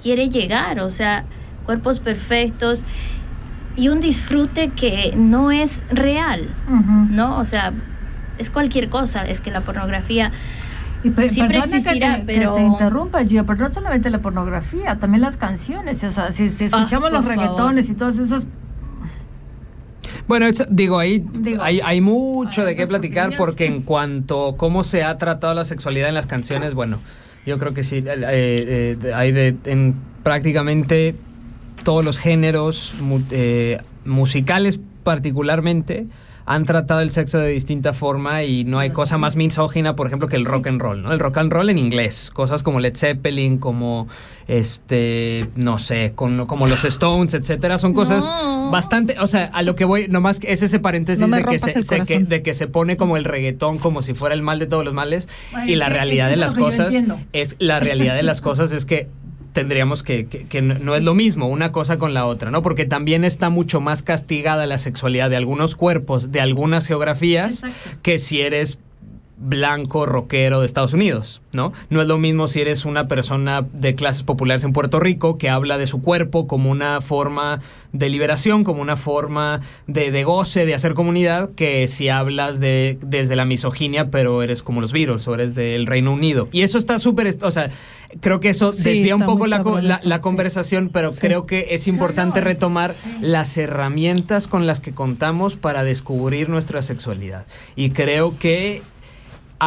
[0.00, 0.80] quiere llegar.
[0.80, 1.24] O sea,
[1.64, 2.84] cuerpos perfectos
[3.76, 6.48] y un disfrute que no es real.
[7.10, 7.38] ¿No?
[7.38, 7.72] O sea,
[8.38, 10.32] es cualquier cosa, es que la pornografía
[11.28, 12.54] siempre existirá, pero...
[12.54, 16.64] te interrumpa, Gio, pero no solamente la pornografía, también las canciones, o sea, si, ah,
[16.64, 18.46] escuchamos los reggaetones y todas esas...
[20.26, 21.22] Bueno, digo, ahí
[21.60, 25.64] hay, hay, mucho de qué platicar porque en cuanto a cómo se ha tratado la
[25.64, 26.98] sexualidad en las canciones, bueno,
[27.44, 31.14] yo creo que sí, eh, eh, hay de, en prácticamente
[31.84, 32.94] todos los géneros
[33.30, 36.06] eh, musicales particularmente,
[36.46, 40.28] han tratado el sexo de distinta forma y no hay cosa más misógina, por ejemplo,
[40.28, 41.12] que el rock and roll, ¿no?
[41.12, 44.08] El rock and roll en inglés, cosas como Led Zeppelin, como
[44.46, 48.30] este, no sé, con, como los Stones, etcétera, son cosas
[48.70, 52.42] bastante, o sea, a lo que voy, nomás es ese paréntesis de, que se, de
[52.42, 55.28] que se pone como el reggaetón como si fuera el mal de todos los males
[55.66, 56.94] y la realidad de las cosas
[57.32, 59.08] es la realidad de las cosas es que
[59.54, 62.60] tendríamos que, que, no es lo mismo una cosa con la otra, ¿no?
[62.60, 67.62] Porque también está mucho más castigada la sexualidad de algunos cuerpos, de algunas geografías,
[68.02, 68.78] que si eres
[69.44, 71.72] blanco rockero de Estados Unidos, ¿no?
[71.90, 75.48] No es lo mismo si eres una persona de clases populares en Puerto Rico que
[75.48, 77.60] habla de su cuerpo como una forma
[77.92, 82.98] de liberación, como una forma de, de goce, de hacer comunidad, que si hablas de
[83.02, 86.48] desde la misoginia, pero eres como los Beatles o eres del Reino Unido.
[86.50, 87.70] Y eso está súper, o sea,
[88.20, 90.08] creo que eso Sí, desvía un poco la, sí.
[90.20, 96.48] conversación, pero creo que es importante retomar las herramientas con las que contamos para descubrir
[96.48, 97.46] nuestra sexualidad.
[97.76, 98.82] Y creo que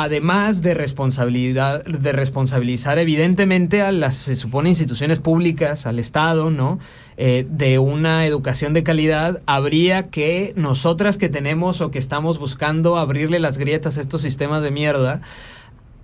[0.04, 6.80] además de responsabilidad de responsabilizar evidentemente a las se supone instituciones públicas al Estado no
[7.20, 12.96] Eh, de una educación de calidad habría que nosotras que tenemos o que estamos buscando
[12.96, 15.22] abrirle las grietas a estos sistemas de mierda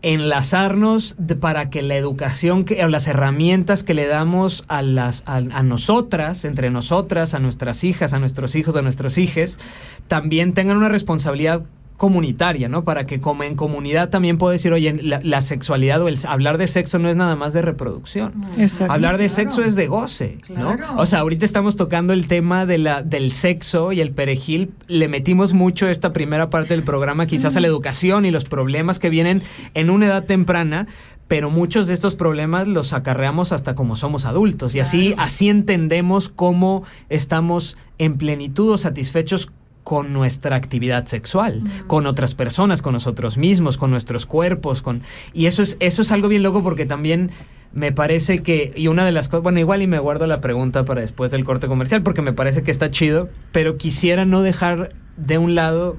[0.01, 5.36] enlazarnos para que la educación que o las herramientas que le damos a las a,
[5.36, 9.60] a nosotras entre nosotras a nuestras hijas a nuestros hijos a nuestros hijes
[10.08, 11.62] también tengan una responsabilidad
[12.04, 12.84] comunitaria, ¿no?
[12.84, 16.58] Para que como en comunidad también puedo decir, oye, la, la sexualidad o el hablar
[16.58, 18.46] de sexo no es nada más de reproducción.
[18.58, 18.92] Exacto.
[18.92, 19.36] Hablar de Claro.
[19.36, 20.76] sexo es de goce, ¿no?
[20.98, 24.72] O sea, ahorita estamos tocando el tema de la, del sexo y el perejil.
[24.88, 29.00] Le metimos mucho esta primera parte del programa quizás a la educación y los problemas
[29.00, 29.42] que vienen
[29.74, 30.88] en una edad temprana,
[31.30, 36.28] pero muchos de estos problemas los acarreamos hasta como somos adultos y así, así entendemos
[36.28, 39.50] cómo estamos en plenitud o satisfechos
[39.84, 45.02] con nuestra actividad sexual, con otras personas, con nosotros mismos, con nuestros cuerpos, con
[45.34, 47.32] y eso es eso es algo bien loco porque también
[47.74, 50.86] me parece que y una de las cosas, bueno, igual y me guardo la pregunta
[50.86, 54.93] para después del corte comercial porque me parece que está chido, pero quisiera no dejar
[55.17, 55.98] de un lado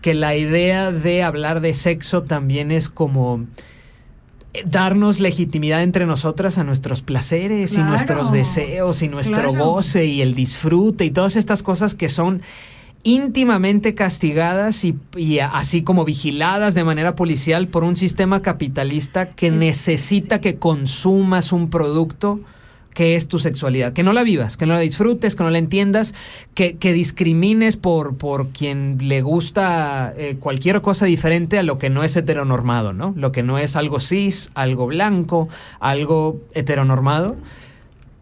[0.00, 3.44] que la idea de hablar de sexo también es como
[4.54, 9.64] eh, darnos legitimidad entre nosotras a nuestros placeres y nuestros deseos y nuestro Claro.
[9.72, 12.42] goce y el disfrute y todas estas cosas que son
[13.04, 20.40] íntimamente castigadas y, así como vigiladas de manera policial por un sistema capitalista que necesita
[20.40, 22.40] que consumas un producto
[22.94, 25.56] que es tu sexualidad, que no la vivas, que no la disfrutes, que no la
[25.56, 26.14] entiendas,
[26.54, 31.88] que, que discrimines por, por quien le gusta eh, cualquier cosa diferente a lo que
[31.88, 33.14] no es heteronormado, ¿no?
[33.16, 35.48] Lo que no es algo cis, algo blanco,
[35.80, 37.36] algo heteronormado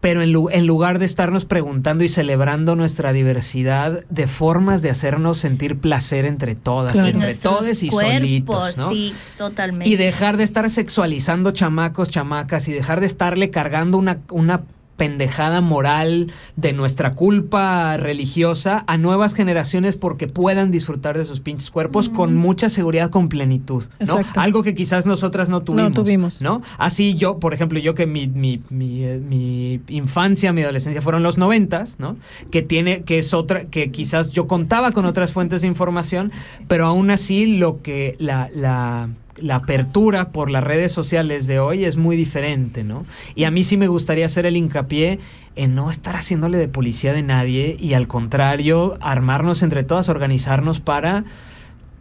[0.01, 4.89] pero en, lu- en lugar de estarnos preguntando y celebrando nuestra diversidad de formas de
[4.89, 7.09] hacernos sentir placer entre todas, Claro.
[7.09, 8.89] Entre todos y cuerpos, solitos, ¿no?
[8.89, 9.87] sí, totalmente.
[9.87, 14.61] Y dejar de estar sexualizando chamacos, chamacas y dejar de estarle cargando una, una
[14.97, 21.71] pendejada moral de nuestra culpa religiosa a nuevas generaciones porque puedan disfrutar de sus pinches
[21.71, 24.19] cuerpos con mucha seguridad, con plenitud, ¿no?
[24.35, 25.93] Algo que quizás nosotras no tuvimos.
[25.93, 26.41] tuvimos.
[26.41, 26.61] ¿no?
[26.77, 31.23] Así yo, por ejemplo, yo que mi, mi, mi, eh, mi infancia, mi adolescencia fueron
[31.23, 32.17] los noventas, ¿no?
[32.51, 36.31] Que tiene, que es otra, que quizás yo contaba con otras fuentes de información,
[36.67, 39.09] pero aún así lo que la, la
[39.41, 43.05] la apertura por las redes sociales de hoy es muy diferente, ¿no?
[43.35, 45.19] Y a mí sí me gustaría hacer el hincapié
[45.55, 50.79] en no estar haciéndole de policía de nadie y al contrario, armarnos entre todas, organizarnos
[50.79, 51.25] para,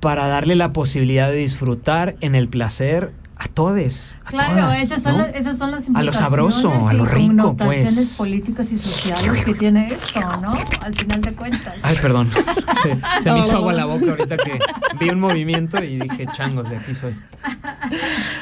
[0.00, 4.18] para darle la posibilidad de disfrutar en el placer a todos.
[4.26, 5.26] a Claro, todas, esas, son ¿no?
[5.26, 8.16] las, esas son las A lo sabroso, a lo rico, pues.
[8.18, 10.52] políticas y sociales que tiene esto, ¿no?
[10.82, 11.74] Al final de cuentas.
[11.82, 12.28] Ay, perdón.
[12.82, 14.58] Se, se me hizo agua la boca ahorita que
[14.98, 17.14] vi un movimiento y dije, changos, de aquí soy.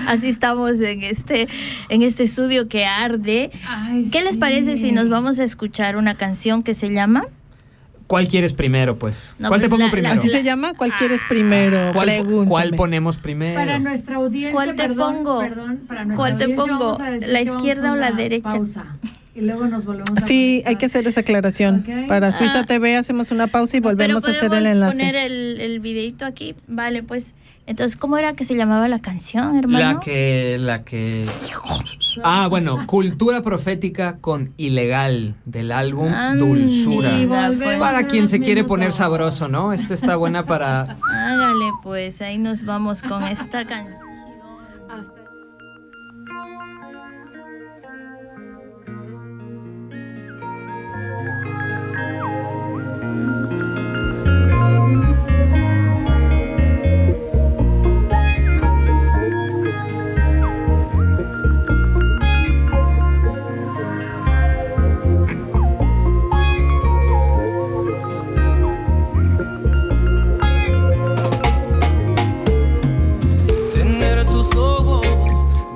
[0.07, 1.49] Así estamos en este,
[1.89, 3.51] en este estudio que arde.
[3.67, 7.27] Ay, ¿Qué les parece si nos vamos a escuchar una canción que se llama?
[8.09, 9.37] ¿Cuál quieres primero, pues?
[9.39, 10.15] No, ¿Cuál pues te pongo la- primero?
[10.15, 10.73] Así se llama.
[10.75, 11.91] ¿Cuál quieres primero?
[11.93, 12.49] ¿Cuál, Pregúntame.
[12.49, 13.55] cuál ponemos primero?
[13.61, 15.39] Para nuestra audiencia, ¿Cuál te perdón, pongo?
[15.41, 16.99] perdón, para nuestra ¿Cuál te pongo?
[17.27, 18.49] ¿La izquierda o la derecha?
[18.49, 18.97] Pausa.
[19.35, 21.85] Y luego nos volvemos a Sí, hay que hacer esa aclaración.
[21.87, 22.09] Ok.
[22.09, 22.67] Para Suiza Ah.
[22.67, 24.99] TV hacemos una pausa y volvemos a Pero hacer el podemos enlace.
[24.99, 26.57] poner el, el videito aquí.
[26.67, 27.35] Vale, pues.
[27.69, 29.95] Entonces, ¿cómo era que se llamaba la canción, hermano?
[29.95, 31.27] La que, la que.
[32.25, 37.11] Ah, bueno, Cultura Profética con Ilegal del álbum Anda, Dulzura.
[37.79, 39.75] Para en quien se quiere poner sabroso, ¿no?
[39.75, 40.97] Esta está buena para.
[41.13, 44.18] Hágale, pues, ahí nos vamos con esta canción.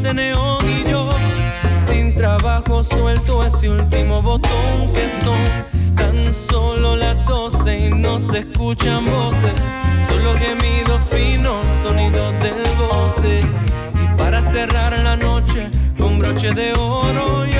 [0.00, 1.08] de neón y yo
[1.74, 5.72] sin trabajo suelto ese último botón que son.
[5.96, 9.60] Tan solo las doce y no se escuchan voces,
[10.08, 13.40] solo gemidos finos, sonidos del goce.
[14.02, 17.51] Y para cerrar la noche con broche de oro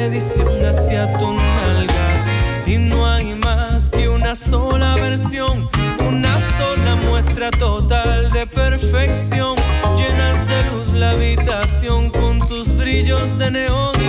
[0.00, 2.26] expedición hacia tus nalgas.
[2.66, 5.68] Y no hay más que una sola versión,
[6.08, 9.56] una sola muestra total de perfección.
[9.98, 13.99] Llenas de luz la habitación con tus brillos de neón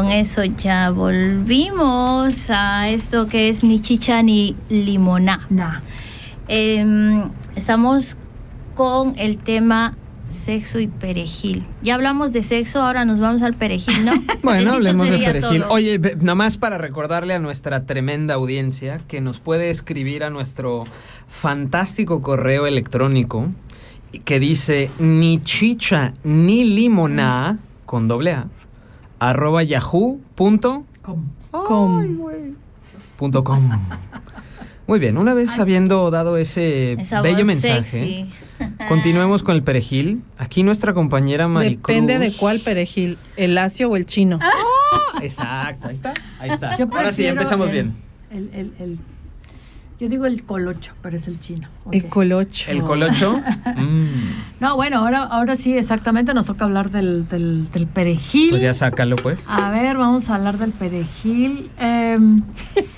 [0.00, 5.46] con eso ya volvimos a esto que es ni chicha ni limoná.
[6.48, 8.16] Em, estamos
[8.74, 9.94] con el tema
[10.28, 11.66] sexo y perejil.
[11.82, 14.12] Ya hablamos de sexo, ahora nos vamos al perejil, ¿no?
[14.42, 15.60] Bueno, hablemos de perejil.
[15.60, 15.70] todo.
[15.70, 20.84] Oye, nada más para recordarle a nuestra tremenda audiencia que nos puede escribir a nuestro
[21.28, 23.50] fantástico correo electrónico
[24.24, 28.46] que dice ni chicha ni limoná con doble A
[29.20, 31.24] arroba yahoo punto Com.
[33.16, 33.70] punto com.
[34.86, 38.28] Muy bien, una vez habiendo dado ese Esa bello mensaje, sexy.
[38.88, 40.22] continuemos con el perejil.
[40.36, 41.86] Aquí nuestra compañera Maricruz.
[41.94, 44.40] Depende de cuál perejil, el lacio o el chino.
[45.22, 46.14] Exacto, ahí está.
[46.40, 46.76] Ahí está.
[46.76, 47.94] Yo Ahora sí, empezamos el- bien.
[48.32, 48.98] El, el, el-
[50.00, 51.68] yo digo el colocho, pero es el chino.
[51.92, 52.70] El colocho.
[52.70, 53.36] El colocho.
[53.76, 54.06] mm,
[54.60, 58.50] No, bueno, ahora, ahora sí, exactamente, nos toca hablar del, del, del perejil.
[58.50, 59.44] pues ya sácalo, pues.
[59.46, 61.70] A ver, vamos a hablar del perejil.
[61.78, 62.42] Em,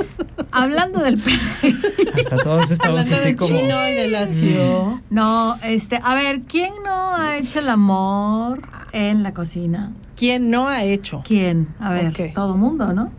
[0.53, 1.79] hablando del perejil.
[2.19, 3.49] Hasta todos estamos Hablando así del como.
[3.61, 5.01] chino y del lacio.
[5.11, 9.91] No, este, a ver, ¿quién no ha hecho el amor en la cocina?
[10.17, 11.23] ¿Quién no ha hecho?
[11.27, 11.69] ¿Quién?
[11.81, 12.33] A ver, Ok.
[12.35, 13.11] todo mundo, ¿no?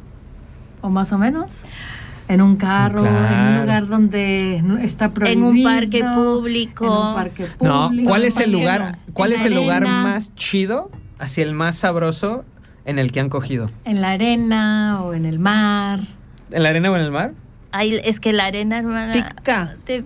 [0.82, 1.62] ¿O más o menos?
[2.28, 5.48] En un carro, en un lugar donde no- está En prohibido.
[5.50, 6.86] un parque público.
[6.86, 8.10] En un parque No, público.
[8.10, 12.46] ¿cuál es el en lugar, cuál es el lugar más chido, así el más sabroso
[12.86, 13.70] en el que han cogido?
[13.86, 16.02] En la arena o en el mar.
[16.52, 17.34] ¿En la arena o en el mar?
[17.72, 19.34] Ay, es que la arena, hermana.
[19.38, 19.76] Pica.
[19.84, 20.04] te-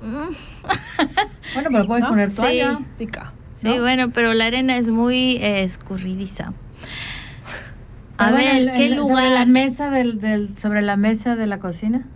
[1.54, 2.10] Bueno, pero puedes ¿No?
[2.10, 2.36] poner Sí.
[2.36, 2.78] toalla.
[2.98, 3.32] Pica.
[3.54, 3.80] Sí, ¿no?
[3.80, 6.52] bueno, pero la arena es muy eh, escurridiza.
[8.20, 9.16] A Pero ver, bueno, en- ¿qué en- lugar?
[9.16, 12.06] Sobre la mesa del, del- sobre la mesa de la cocina.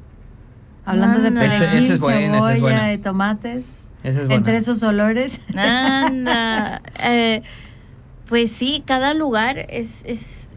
[0.84, 1.40] Hablando de Anda.
[1.40, 2.92] perejil, Ese- ese es bueno, ese es cebolla bueno.
[2.92, 3.64] y tomates.
[4.02, 4.34] Esa es buena.
[4.34, 5.40] Entre esos olores.
[5.56, 6.82] Anda.
[7.06, 7.42] Eh,
[8.28, 10.48] pues sí, cada lugar es, es,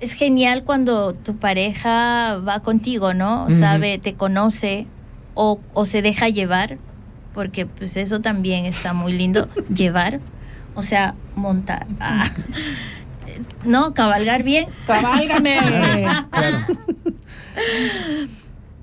[0.00, 3.44] es genial cuando tu pareja va contigo, ¿no?
[3.44, 3.52] Ujú.
[3.52, 4.86] Sabe, te conoce
[5.34, 6.78] o, o se deja llevar,
[7.34, 10.20] porque pues eso también está muy lindo, llevar,
[10.74, 11.86] o sea, montar.
[12.00, 12.24] Ah.
[13.64, 15.58] No, cabalgar bien, ¡Cabálgame!
[16.30, 16.58] Claro.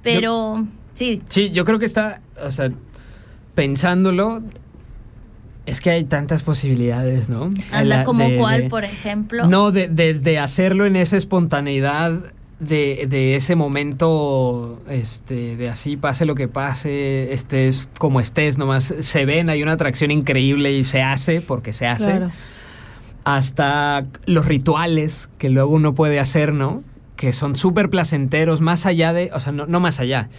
[0.04, 2.70] pero sí, Sí, yo creo que está, o sea,
[3.56, 4.42] pensándolo,
[5.66, 7.50] es que hay tantas posibilidades, ¿no?
[7.72, 9.48] anda como de- por ejemplo.
[9.48, 12.14] No, de- desde hacerlo en esa espontaneidad
[12.60, 18.94] de, de ese momento, este, de así pase lo que pase, estés como estés, nomás
[19.00, 22.06] se ven, hay una atracción increíble y se hace porque se hace.
[22.06, 22.32] Claro.
[23.24, 26.84] Hasta los rituales que luego uno puede hacer, ¿no?
[27.16, 30.30] Que son súper placenteros, más allá de, o sea, no, no más allá,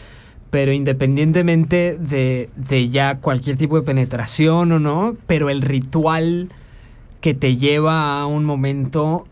[0.50, 6.48] pero independientemente de, de ya cualquier tipo de penetración o no, pero el ritual
[7.20, 9.26] que te lleva a un momento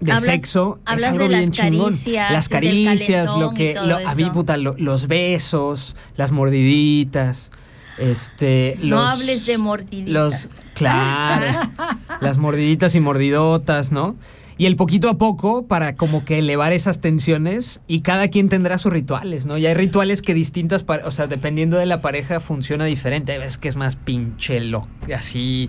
[0.00, 1.84] de Hablas- sexo es algo de las bien chingón.
[1.90, 4.32] caricias, Las caricias, lo que lo, a mí, eso.
[4.32, 7.52] puta, lo- los besos, las mordiditas,
[7.98, 10.08] este, no hables de mordiditas.
[10.12, 11.70] los, claro,
[12.20, 14.16] las mordiditas y mordidotas, ¿no?
[14.58, 18.78] Y el poquito a poco para como que elevar esas tensiones y cada quien tendrá
[18.78, 19.58] sus rituales, ¿no?
[19.58, 23.32] Y hay rituales que distintas, o sea, dependiendo de la pareja funciona diferente.
[23.32, 25.68] Hay veces que es más pinchelo, así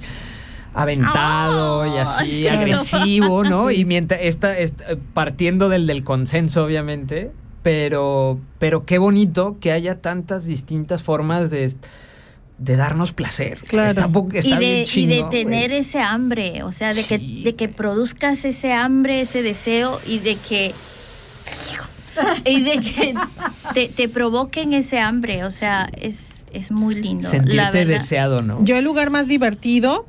[0.73, 2.47] aventado y Ah, así sí.
[2.47, 3.71] agresivo, ¿no?
[3.71, 7.31] Y mientras esta, esta- partiendo del del consenso, obviamente,
[7.63, 11.65] pero pero qué bonito que haya tantas distintas formas de
[12.57, 13.59] de darnos placer.
[13.67, 13.89] Claro.
[13.89, 14.09] Está,
[14.43, 17.69] y de, bien y de tener ese hambre, o sea, de Sí, que de que
[17.69, 20.73] produzcas ese hambre, ese deseo y de que
[22.45, 23.13] y de que
[23.73, 27.27] te, te provoquen ese hambre, o sea, es, es muy lindo.
[27.29, 28.63] sentirte deseado, ¿no?
[28.63, 30.07] Yo el lugar más divertido,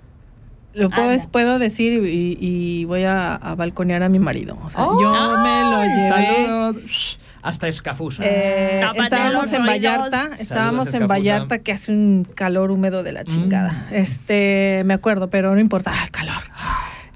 [0.72, 1.28] lo puedo, Anda.
[1.30, 4.58] puedo decir y, y voy a, a balconear a mi marido.
[4.64, 6.08] O sea, yo me lo llevé.
[6.08, 8.22] Saludos Shh, hasta Escafusa.
[8.24, 9.66] Eh, estábamos en.
[9.66, 11.06] Vallarta, estábamos en.
[11.06, 13.86] Vallarta que hace un calor húmedo de la chingada.
[13.90, 13.94] Mm.
[13.94, 16.42] Este, me acuerdo, pero no importa, ah, el calor.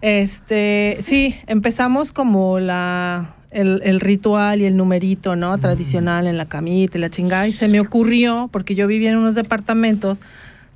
[0.01, 5.57] Este, sí, empezamos como la el, el ritual y el numerito, ¿no?
[5.59, 7.47] Tradicional en la camita y la chingada.
[7.47, 10.21] Y se me ocurrió, porque yo vivía en unos departamentos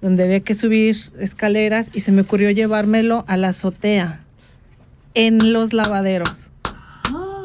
[0.00, 4.20] donde había que subir escaleras y se me ocurrió llevármelo a la azotea
[5.14, 6.48] en los lavaderos,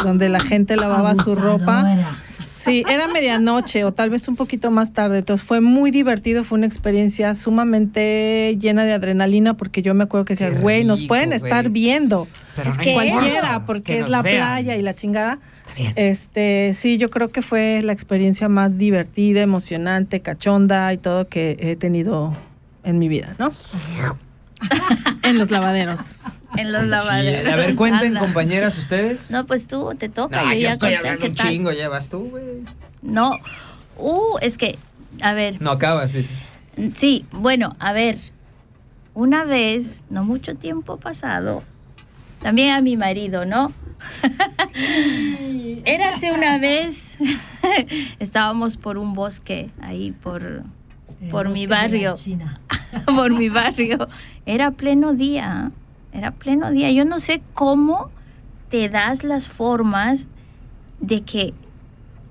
[0.03, 1.79] donde la gente lavaba su ropa.
[1.81, 2.17] Abusadora.
[2.63, 5.17] Sí, era medianoche o tal vez un poquito más tarde.
[5.17, 10.25] Entonces fue muy divertido, fue una experiencia sumamente llena de adrenalina porque yo me acuerdo
[10.25, 11.37] que decía, güey, nos pueden güey.
[11.37, 12.27] estar viendo.
[12.55, 14.35] Pero es que Cualquiera, porque que es la vean.
[14.37, 15.39] playa y la chingada.
[15.57, 15.93] Está bien.
[15.95, 21.57] Este, sí, yo creo que fue la experiencia más divertida, emocionante, cachonda y todo que
[21.59, 22.31] he tenido
[22.83, 23.51] en mi vida, ¿no?
[25.23, 26.17] en los lavaderos.
[26.57, 27.51] en los lavaderos.
[27.51, 28.19] A ver, cuenten, Anda.
[28.19, 29.31] compañeras, ustedes.
[29.31, 30.43] No, pues tú, te toca.
[30.43, 32.43] No, yo yo ya estoy conté hablando un chingo, ya vas tú, güey.
[33.01, 33.37] No,
[33.97, 34.77] uh, es que,
[35.21, 36.37] a ver, No acabas, dices.
[36.95, 38.17] Sí, bueno, a ver,
[39.13, 41.63] una vez, no mucho tiempo pasado,
[42.41, 43.73] también a mi marido, ¿no?
[45.85, 47.17] Érase una vez,
[48.19, 50.63] estábamos por un bosque ahí por,
[51.29, 52.59] por mi barrio, China.
[53.05, 54.07] por mi barrio.
[54.45, 55.71] Era pleno día,
[56.13, 56.91] era pleno día.
[56.91, 58.09] Yo no sé cómo
[58.69, 60.27] te das las formas
[60.99, 61.53] de que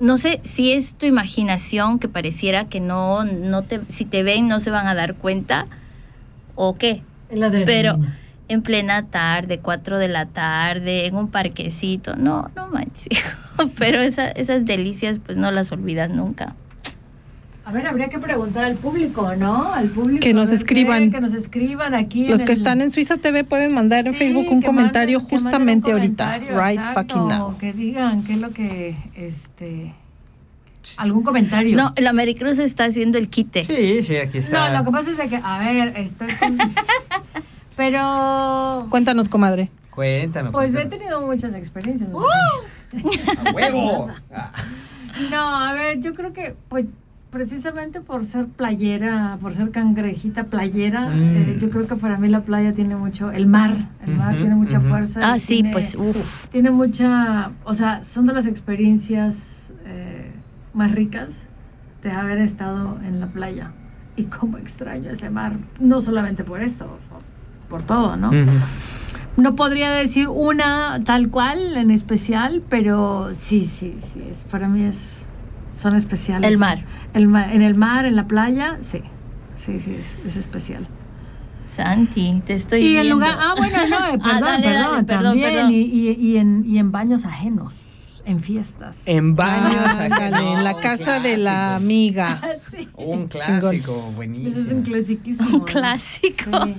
[0.01, 4.49] no sé si es tu imaginación que pareciera que no, no te, si te ven
[4.49, 5.67] no se van a dar cuenta
[6.55, 7.03] o qué.
[7.67, 7.99] Pero
[8.49, 13.23] en plena tarde, 4 de la tarde, en un parquecito, no, no manches.
[13.79, 16.55] Pero esa- esas delicias pues no las olvidas nunca.
[17.65, 19.73] A ver, habría que preguntar al público, ¿no?
[19.73, 20.21] Al público.
[20.21, 21.11] Que nos qué, escriban.
[21.13, 22.27] Que nos escriban aquí.
[22.27, 25.89] Los que el- están en Suiza TV pueden mandar en Facebook un comentario manden- justamente
[25.89, 26.39] un ahorita.
[26.39, 27.59] Right exacto, fucking now.
[27.59, 29.93] Que digan qué es lo que, este,
[30.97, 31.77] algún comentario.
[31.77, 33.63] No, la Maricruz está haciendo el quite.
[33.63, 34.71] Sí, sí, aquí está.
[34.73, 36.59] No, lo que pasa es de que, a ver, estoy con...
[37.77, 39.71] Pero, Cuéntanos, comadre.
[39.91, 40.53] Cuéntanos.
[40.53, 40.99] pues he cuéntanos.
[40.99, 42.09] tenido muchas experiencias.
[42.11, 42.21] ¿no?
[42.21, 44.09] ¡A huevo!
[45.29, 45.37] No,
[45.67, 46.87] a ver, yo creo que, pues,
[47.31, 51.37] precisamente por ser playera, por ser cangrejita playera, Mm.
[51.37, 54.55] eh, yo creo que para mí la playa tiene mucho, el mar, el mar tiene
[54.57, 55.21] mucha fuerza.
[55.23, 56.47] Ah, sí, tiene- pues, uff.
[56.49, 59.57] Tiene mucha, o sea, son de las experiencias
[59.87, 60.31] eh,
[60.75, 61.35] más ricas
[62.03, 63.73] de haber estado en la playa.
[64.17, 66.99] Y cómo extraño ese mar, no solamente por esto,
[67.69, 68.31] por todo, ¿no?
[69.37, 74.83] No podría decir una tal cual en especial, pero sí, sí, sí, es, para mí
[74.85, 75.25] es,
[75.81, 76.51] son especiales.
[76.51, 76.85] El mar.
[77.15, 79.01] El ma- en el mar, en la playa, sí,
[79.55, 80.87] sí, sí, es, es especial.
[81.67, 83.03] Santi, te estoy y viendo.
[83.03, 85.73] el lugar, ah, bueno, no, eh, Ah, perdón, dale, perdón, perdón, también, perdón.
[85.73, 89.03] Y, y- y en, y en baños ajenos, en fiestas.
[89.07, 92.41] En baños Ándale, ajenos, en la casa de la amiga.
[92.43, 92.89] Ah, sí.
[92.97, 94.51] Un clásico, buenísimo.
[94.51, 95.49] Ese es un clasiquísimo.
[95.49, 95.65] Un ¿no?
[95.65, 96.51] clásico.
[96.65, 96.77] Sí.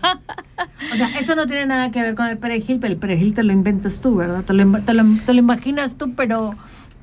[0.92, 3.44] O sea, eso no tiene nada que ver con el perejil, pero el perejil te
[3.44, 4.44] lo inventas tú, ¿verdad?
[4.44, 6.52] Te lo, te lo, te lo imaginas tú, pero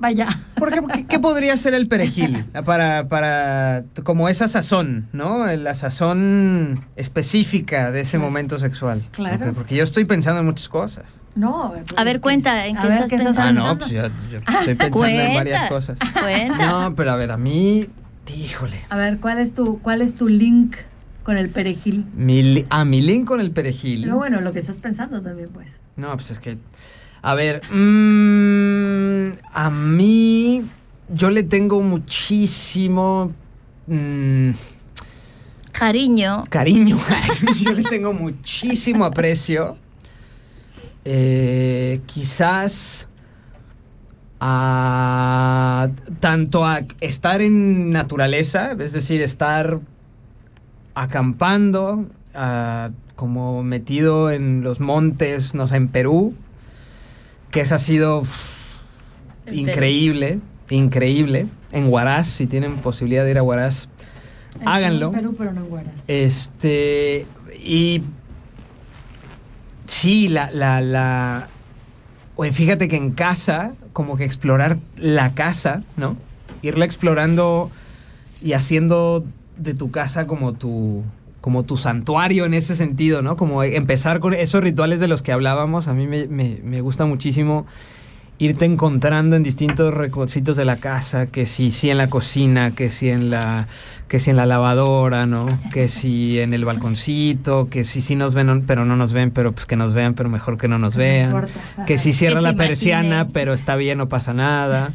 [0.01, 0.40] vaya.
[0.57, 2.44] Por ejemplo, ¿qué, qué podría ser el perejil?
[2.64, 5.46] Para, para, como esa sazón, ¿no?
[5.46, 9.05] La sazón específica de ese momento sexual.
[9.12, 9.53] Claro.
[9.55, 11.20] Porque yo estoy pensando en muchas cosas.
[11.34, 13.64] No, pues A ver, es que- cuenta, ¿en qué estás ¿qué Ah, pensando?
[13.64, 15.99] no, pues yo, yo estoy pensando en varias cosas.
[16.20, 16.66] Cuenta.
[16.66, 17.86] No, pero a ver, a mí,
[18.34, 18.76] híjole.
[18.90, 20.76] A ver, ¿cuál es tu, cuál es tu link
[21.22, 22.07] con el perejil?
[22.16, 24.03] Mi, ah, mi link con el perejil.
[24.03, 25.68] Pero bueno, lo que estás pensando también, pues.
[25.96, 26.59] No, pues es que.
[27.22, 27.62] A ver.
[29.31, 30.64] Mm, a mí.
[31.09, 33.33] Yo le tengo muchísimo.
[33.87, 34.51] mm,
[35.72, 36.45] Cariño.
[36.51, 36.99] cariño.
[37.62, 39.76] yo le tengo muchísimo aprecio.
[41.05, 43.07] Eh, quizás.
[44.41, 45.89] A.
[46.20, 49.81] Tanto a estar en naturaleza, es decir, estar
[50.95, 52.07] acampando,
[53.16, 56.35] como metido en los montes, no sé, en Perú,
[57.51, 58.22] que esa ha sido.
[59.53, 60.38] Increíble,
[60.70, 61.46] increíble.
[61.72, 63.88] En Huaraz, si tienen posibilidad de ir a Huaraz,
[64.64, 65.07] háganlo.
[65.09, 65.92] En Perú, pero no en Huaraz.
[66.09, 67.26] Este,
[67.64, 68.03] y
[69.86, 71.49] sí, la, la, la,
[72.36, 76.16] oye, fíjate que en casa, como que explorar la casa, ¿no?
[76.62, 77.70] Irla explorando
[78.42, 79.24] y haciendo
[79.57, 81.03] de tu casa como tu,
[81.40, 83.36] como tu santuario en ese sentido, ¿no?
[83.36, 87.05] Como empezar con esos rituales de los que hablábamos, a mí me, me- me gusta
[87.07, 87.66] muchísimo
[88.41, 92.89] irte encontrando en distintos rinconcitos de la casa, que si sí en la cocina, que
[92.89, 93.66] si en la
[94.07, 95.47] que si en la lavadora, ¿no?
[95.72, 99.53] Que si en el balconcito, que si sí nos ven, pero no nos ven, pero
[99.53, 101.26] pues que nos vean, pero mejor que no nos No vean.
[101.26, 101.84] importa.
[101.86, 103.32] Que si cierra Que la persiana, imaginen.
[103.32, 104.93] pero está bien, no pasa nada.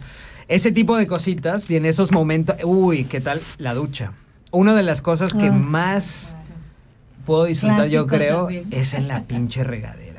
[0.48, 4.14] Ese tipo de cositas y en esos momentos, uy, ¿qué tal la ducha?
[4.52, 5.52] Una de las cosas que Ah.
[5.52, 6.36] más
[7.26, 8.66] puedo disfrutar, yo creo, también.
[8.72, 10.13] es en la pinche regadera.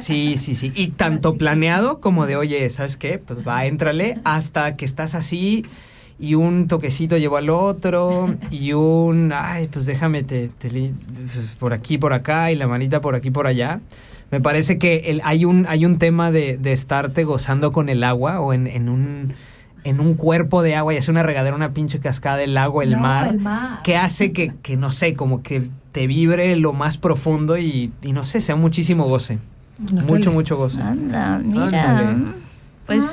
[0.00, 0.72] Sí, sí, sí.
[0.74, 3.18] Y tanto planeado como de, oye, ¿sabes qué?
[3.18, 5.64] Pues va, éntrale hasta que estás así
[6.18, 10.92] y un toquecito llevo al otro y un, ay, pues déjame te, te
[11.58, 13.80] por aquí, por acá y la manita por aquí, por allá.
[14.30, 18.04] Me parece que el- hay, un, hay un tema de, de estarte gozando con el
[18.04, 19.34] agua o en, en un
[19.82, 22.90] en un cuerpo de agua, ya sea una regadera, una pinche cascada, el agua, el
[22.92, 23.80] No, mar, el mar.
[23.82, 28.12] que hace que, que, no sé, como que te vibre lo más profundo y, y
[28.12, 29.38] no sé, sea muchísimo goce.
[29.80, 30.80] Mucho, mucho goce.
[30.80, 31.98] Anda, mira.
[31.98, 32.34] Ándale.
[32.86, 33.04] Pues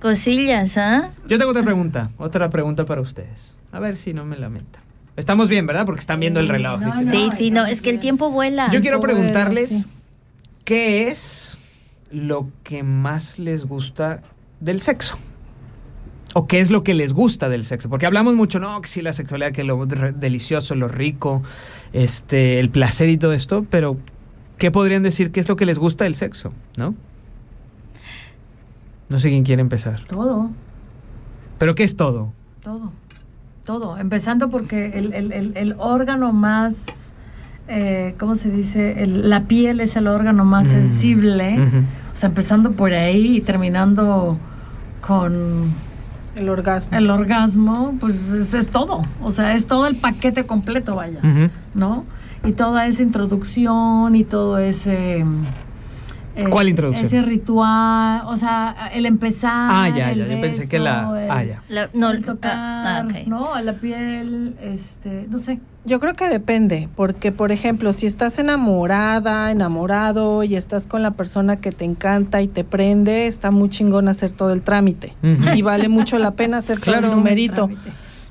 [0.00, 1.10] cosillas, ¿ah?
[1.26, 3.56] Yo tengo otra pregunta, otra pregunta para ustedes.
[3.72, 4.80] A ver si no me lamenta.
[5.16, 5.86] Estamos bien, ¿verdad?
[5.86, 6.80] Porque están viendo el reloj.
[6.80, 7.02] No.
[7.02, 8.70] Sí, no, sí, no, es que el tiempo vuela.
[8.72, 9.90] Yo quiero preguntarles sí.
[10.64, 11.58] qué es
[12.10, 14.22] lo que más les gusta
[14.60, 15.18] del sexo.
[16.34, 17.88] ¿O qué es lo que les gusta del sexo?
[17.88, 21.42] Porque hablamos mucho, no, que sí, la sexualidad, que lo delicioso, lo rico,
[21.92, 23.96] este, el placer y todo esto, pero
[24.58, 26.52] ¿qué podrían decir qué es lo que les gusta del sexo?
[26.76, 26.94] ¿No?
[29.08, 30.02] No sé quién quiere empezar.
[30.04, 30.50] Todo,
[31.58, 32.32] ¿Pero qué es todo?
[32.62, 32.92] todo,
[33.64, 33.98] todo.
[33.98, 37.12] Empezando porque el, el- el- el órgano más,
[37.68, 39.02] eh, ¿cómo se dice?
[39.02, 40.70] El- la piel es el órgano más Mm.
[40.70, 41.58] sensible.
[42.12, 44.38] O sea, empezando por ahí y terminando
[45.00, 45.72] con
[46.36, 46.96] El orgasmo.
[46.98, 49.04] el orgasmo, pues es, es todo.
[49.22, 51.20] O sea, es todo el paquete completo, vaya.
[51.74, 52.04] ¿No?
[52.44, 55.24] Y toda esa introducción y todo ese...
[56.36, 57.06] eh, ¿Cuál introducción?
[57.06, 59.68] Ese ritual, o sea, el empezar.
[59.70, 61.22] Ah, ya, el ya, yo pensé que la...
[61.24, 61.62] el- Ah, ya.
[61.68, 63.26] La- no, el tocar, ah, ah, ok.
[63.26, 63.54] ¿no?
[63.54, 65.60] A la piel, este, no sé.
[65.86, 71.12] Yo creo que depende, porque por ejemplo, si estás enamorada, enamorado y estás con la
[71.12, 75.14] persona que te encanta y te prende, está muy chingón hacer todo el trámite.
[75.54, 77.00] Y vale mucho la pena hacer Claro.
[77.02, 77.70] todo el numerito.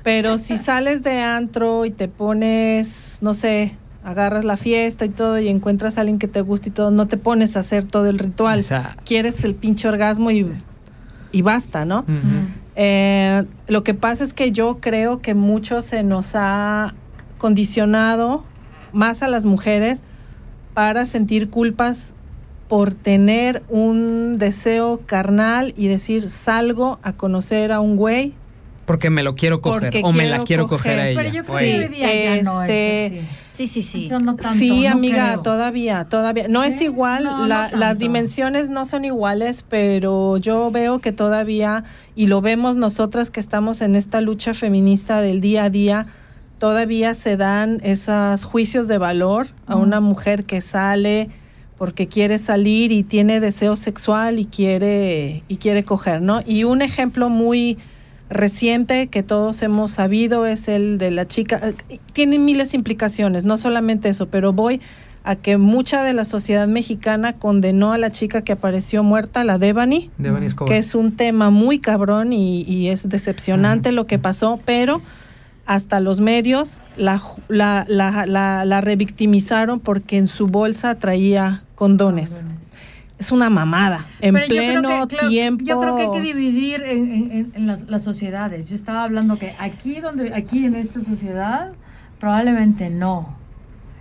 [0.04, 5.38] Pero si sales de antro y te pones, no sé, agarras la fiesta y todo
[5.38, 8.08] y encuentras a alguien que te gusta y todo, no te pones a hacer todo
[8.08, 8.62] el ritual.
[9.04, 10.46] Quieres el pinche orgasmo y,
[11.32, 12.04] y basta, ¿no?
[12.76, 16.94] Eh, lo que pasa es que yo creo que mucho se nos ha
[17.38, 18.44] condicionado
[18.92, 20.02] más a las mujeres
[20.74, 22.12] para sentir culpas
[22.68, 28.34] por tener un deseo carnal y decir salgo a conocer a un güey
[28.84, 31.08] Porque me lo quiero coger Porque o me la quiero quiero coger, a coger.
[31.10, 31.22] ella.
[31.22, 31.72] Pero yo creo Oye.
[31.72, 33.28] que hoy día ya no es este, así.
[33.54, 34.06] Sí, sí, sí.
[34.08, 35.42] Yo no tanto, sí, no amiga, creo.
[35.42, 36.48] todavía, todavía.
[36.48, 36.68] No ¿Sí?
[36.68, 41.84] es igual, No, no la- las dimensiones no son iguales, pero yo veo que todavía,
[42.16, 46.06] y lo vemos nosotras que estamos en esta lucha feminista del día a día,
[46.58, 51.30] todavía se dan esos juicios de valor a una mujer que sale
[51.78, 56.42] porque quiere salir y tiene deseo sexual y quiere y quiere coger, ¿no?
[56.46, 57.78] Y un ejemplo muy
[58.34, 61.72] reciente que todos hemos sabido es el de la chica.
[62.12, 64.80] Tiene miles de implicaciones, no solamente eso, pero voy
[65.26, 69.56] a que mucha de la sociedad mexicana condenó a la chica que apareció muerta, la
[69.56, 70.10] Devani,
[70.66, 75.00] que es un tema muy cabrón y, y es decepcionante lo que pasó, pero
[75.64, 81.62] hasta los medios la, ju- la, la, la, la revictimizaron porque en su bolsa traía
[81.74, 82.44] condones.
[83.24, 84.04] Es una mamada.
[84.20, 85.64] En Pero yo creo pleno que- tiempo.
[85.64, 88.68] Yo creo que hay que dividir en, en- en- las, las sociedades.
[88.68, 91.72] Yo estaba hablando que aquí donde aquí en esta sociedad
[92.20, 93.36] probablemente no.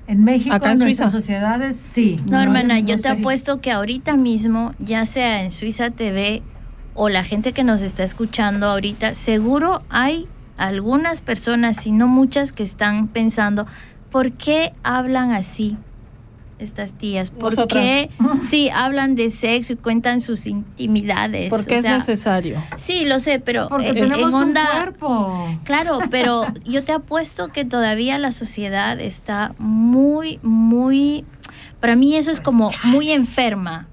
[0.08, 1.22] En México Acá en en nuestras Suiza.
[1.26, 2.20] sociedades sí.
[2.30, 3.10] No, hermana, yo te sé.
[3.10, 6.44] apuesto que ahorita mismo, ya sea en Suiza TV
[6.94, 12.52] o la gente que nos está escuchando ahorita, seguro hay algunas personas, y no muchas,
[12.52, 13.66] que están pensando,
[14.12, 15.78] ¿por qué hablan así
[16.60, 17.32] estas tías?
[17.32, 17.84] ¿Por Nosotras.
[17.84, 18.10] qué
[18.50, 21.50] sí hablan de sexo y cuentan sus intimidades?
[21.50, 22.64] Porque O es necesario.
[22.78, 25.48] Sí, lo sé, pero Porque en- tenemos en un cuerpo.
[25.64, 31.26] Claro, pero yo te apuesto que todavía la sociedad está muy, muy,
[31.80, 33.88] para mí eso es como muy enferma,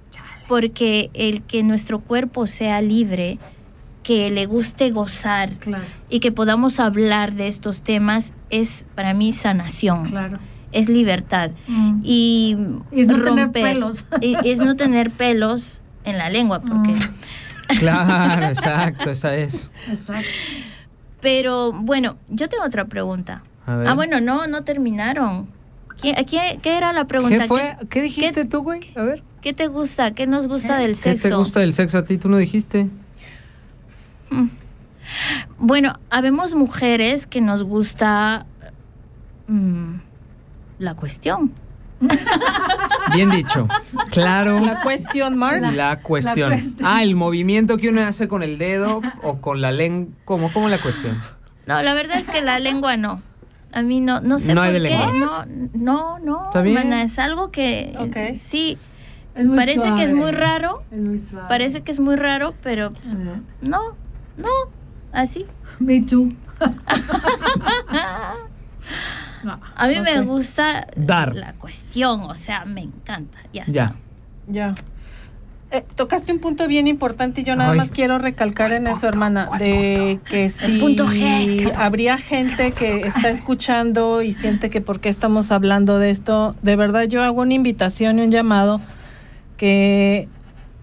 [0.49, 3.39] porque el que nuestro cuerpo sea libre,
[4.03, 9.33] que le guste gozar Claro, y que podamos hablar de estos temas es para mí
[9.33, 10.39] sanación, claro.
[10.73, 12.01] Es libertad Mm.
[12.05, 12.57] y,
[12.93, 14.05] Y es no tener romper- pelos.
[14.21, 17.79] y- es no tener pelos en la lengua, porque Mm.
[17.79, 19.71] Claro, exacto, esa es.
[19.89, 20.27] Exacto.
[21.21, 23.43] Pero bueno, yo tengo otra pregunta.
[23.67, 23.89] A ver.
[23.89, 25.49] Ah, bueno, no, no terminaron.
[26.01, 27.39] ¿Qué, qué, qué era la pregunta?
[27.41, 27.77] ¿Qué fue?
[27.91, 28.81] ¿Qué dijiste qué- tú, güey?
[28.97, 29.23] A ver.
[29.43, 30.13] ¿Qué te gusta?
[30.15, 31.29] ¿Qué nos gusta del ¿Qué sexo?
[31.29, 32.17] te gusta del sexo a ti?
[32.19, 32.89] Tú no dijiste.
[35.59, 38.47] Bueno, habemos mujeres que nos gusta
[39.49, 39.95] mm,
[40.81, 41.53] la cuestión.
[43.15, 43.69] Bien dicho.
[44.11, 44.59] Claro.
[44.61, 45.61] La cuestión, Mark.
[45.75, 46.51] La, cuestión.
[46.51, 46.89] la cuestión.
[46.91, 50.13] Ah, el movimiento que uno hace con el dedo o con la lengua.
[50.25, 50.53] ¿Cómo?
[50.53, 51.21] ¿Cómo la cuestión?
[51.67, 53.23] No, la verdad es que la lengua no.
[53.73, 54.97] A mí no, no sé No por hay de qué.
[54.99, 55.47] lengua.
[55.47, 56.47] No, no, no.
[56.47, 56.79] Está bien.
[56.79, 58.37] hermana, es algo que Ok.
[58.37, 58.79] sí,
[59.35, 60.83] Es muy parece que es muy raro.
[60.91, 61.47] Es muy suave.
[61.49, 63.95] Parece que es muy raro, pero Eh, no,
[64.39, 64.49] no,
[65.13, 65.45] así.
[65.79, 66.31] Me too.
[69.75, 71.35] A mí me gusta Dar.
[71.35, 73.39] la cuestión, o sea, me encanta.
[73.53, 73.73] Ya está.
[73.73, 73.95] Ya.
[74.49, 74.75] Ya.
[75.73, 77.79] Eh, tocaste un punto bien importante y yo nada Ay.
[77.79, 81.73] más quiero recalcar en eso, hermana, de que si punto G.
[81.77, 86.75] habría gente que está escuchando y siente que por qué estamos hablando de esto, de
[86.75, 88.81] verdad yo hago una invitación y un llamado
[89.57, 90.29] que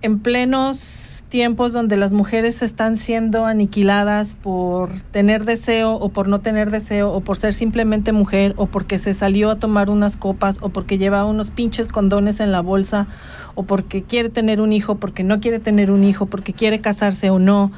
[0.02, 6.40] en plenos tiempos donde las mujeres están siendo aniquiladas por tener deseo o por no
[6.40, 10.60] tener deseo o por ser simplemente mujer o porque se salió a tomar unas copas
[10.62, 13.08] o porque lleva unos pinches condones en la bolsa
[13.56, 17.30] o porque quiere tener un hijo, porque no quiere tener un hijo, porque quiere casarse
[17.30, 17.72] o no.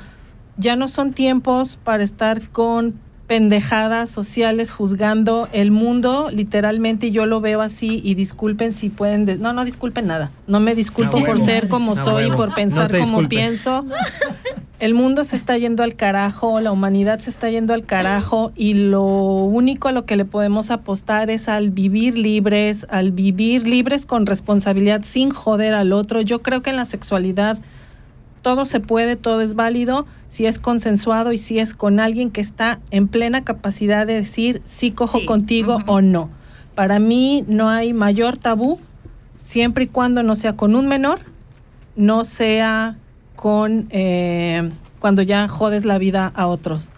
[0.57, 2.99] Ya no son tiempos para estar con
[3.29, 9.25] pendejadas sociales juzgando el mundo, literalmente y yo lo veo así y disculpen si pueden,
[9.25, 13.29] de- no, no disculpen nada, no me disculpo por ser como soy, por pensar como
[13.29, 13.85] pienso.
[14.79, 18.73] El mundo se está yendo al carajo, la humanidad se está yendo al carajo y
[18.73, 24.07] lo único a lo que le podemos apostar es al vivir libres, al vivir libres
[24.07, 26.21] con responsabilidad sin joder al otro.
[26.21, 27.59] Yo creo que en la sexualidad
[28.49, 32.41] todo se puede, todo es válido si es consensuado y si es con alguien que
[32.41, 36.31] está en plena capacidad de decir si cojo Sí, contigo o no.
[36.73, 38.79] Para mí no hay mayor tabú
[39.39, 41.19] siempre y cuando no sea con un menor,
[41.95, 42.97] no sea
[43.35, 44.67] con eh,
[44.99, 46.89] cuando ya jodes la vida a otros.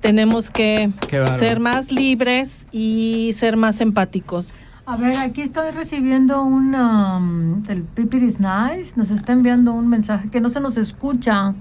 [0.00, 0.92] Tenemos que
[1.40, 4.58] ser más libres y ser más empáticos.
[4.86, 8.92] A ver, aquí estoy recibiendo una um, del Pipir is Nice.
[8.94, 11.54] Nos está enviando un mensaje que no se nos escucha.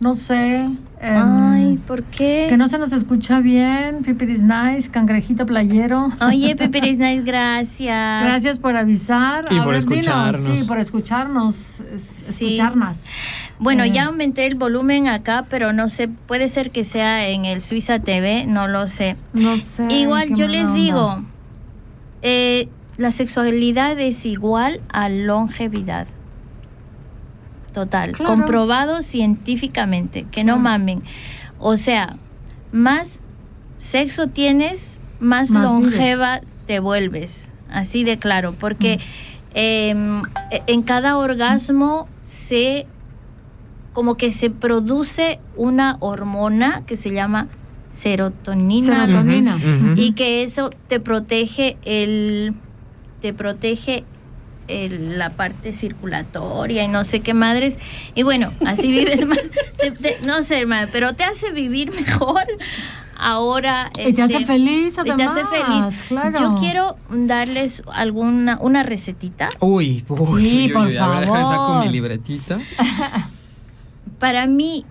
[0.00, 0.62] No sé.
[1.00, 2.46] em, Ay, ¿por qué?
[2.48, 4.02] que no se nos escucha bien.
[4.02, 6.08] Pipir is Nice, cangrejito playero.
[6.26, 8.24] Oye, Pepe is nice, gracias.
[8.24, 9.44] Gracias por avisar.
[9.50, 9.98] Y A por ver, dinos.
[9.98, 10.40] escucharnos.
[10.60, 11.80] Sí, por escucharnos.
[11.94, 12.54] es- Sí.
[12.54, 13.02] Escucharnos.
[13.58, 13.90] Bueno, Eh.
[13.92, 17.98] ya aumenté el volumen acá, pero no sé, puede ser que sea en el Suiza
[17.98, 19.16] TV, no lo sé.
[19.34, 19.86] No sé.
[19.92, 20.74] Igual yo les onda.
[20.74, 21.22] digo,
[22.22, 22.68] eh,
[22.98, 26.06] la sexualidad es igual a longevidad.
[27.72, 28.30] Total, Claro.
[28.34, 30.60] comprobado científicamente, que no Claro.
[30.62, 31.02] mamen.
[31.58, 32.16] O sea,
[32.70, 33.20] más
[33.78, 37.50] sexo tienes, más, Más longeva te vuelves.
[37.70, 39.00] Así de claro, porque
[39.54, 42.86] em, e- en cada orgasmo se
[43.92, 47.48] como que se produce una hormona que se llama
[47.92, 49.58] serotonina, Serotonina.
[49.96, 52.54] Y que eso te protege el
[53.20, 54.02] te protege
[54.66, 57.78] el- la parte circulatoria y no sé qué madres
[58.14, 62.42] y bueno así vives más te- te- no sé hermano pero te hace vivir mejor
[63.16, 65.16] ahora Y te hace este, feliz y además.
[65.16, 66.38] te hace feliz Claro.
[66.40, 71.42] yo quiero darles alguna una recetita Uy, uy, Sí, uy, por uy, a ver, déjame
[71.42, 71.84] saco favor.
[71.86, 72.58] mi libretita.
[74.18, 74.84] para mí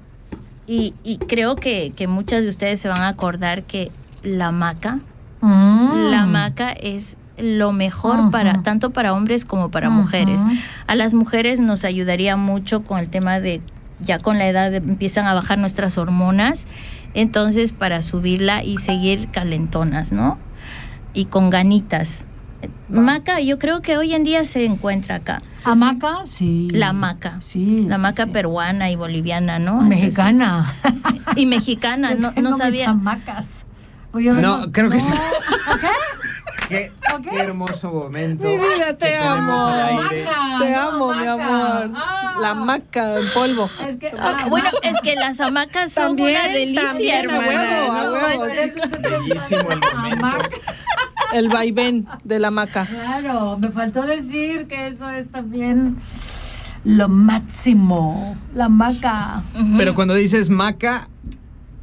[0.67, 3.91] y, y creo que, que muchas de ustedes se van a acordar que
[4.23, 4.99] la maca
[5.41, 6.11] Mm.
[6.11, 10.43] La maca es lo mejor para tanto para hombres como para mujeres.
[10.85, 13.61] A las mujeres nos ayudaría mucho con el tema de
[13.99, 16.65] ya con la edad empiezan a bajar nuestras hormonas,
[17.13, 20.37] entonces para subirla y seguir calentonas, ¿no?
[21.13, 22.25] Y con ganitas.
[22.89, 25.39] Maca, yo creo que hoy en día se encuentra acá.
[25.63, 26.25] ¿Hamaca?
[26.25, 26.67] Sí.
[26.71, 27.39] La maca.
[27.41, 27.83] Sí.
[27.87, 28.31] La maca sí.
[28.31, 29.81] peruana y boliviana, ¿no?
[29.81, 30.73] Es- Mexicana.
[31.35, 32.89] Y mexicana, Yo no, tengo no mis sabía.
[32.89, 33.65] hamacas.
[34.11, 35.01] Pues yo No, creo que No.
[35.03, 35.11] sí.
[36.67, 36.91] Qué,
[37.29, 38.47] qué hermoso momento.
[38.47, 39.65] Mi vida, te amo.
[39.67, 40.25] al aire.
[40.25, 41.33] Maca, Te no, amo, mi maca.
[41.33, 41.91] amor.
[41.95, 42.35] Ah.
[42.39, 43.69] La maca en polvo.
[43.87, 47.91] Es que, Ah, bueno, es que las hamacas son También, una delicia, también, a huevo,
[47.91, 48.43] a huevo,
[49.27, 50.27] Bellísimo el momento.
[51.33, 52.85] El vaivén de la maca.
[52.85, 55.97] Claro, me faltó decir que eso es también
[56.83, 58.37] lo máximo.
[58.53, 59.43] La maca.
[59.77, 61.09] Pero cuando dices maca,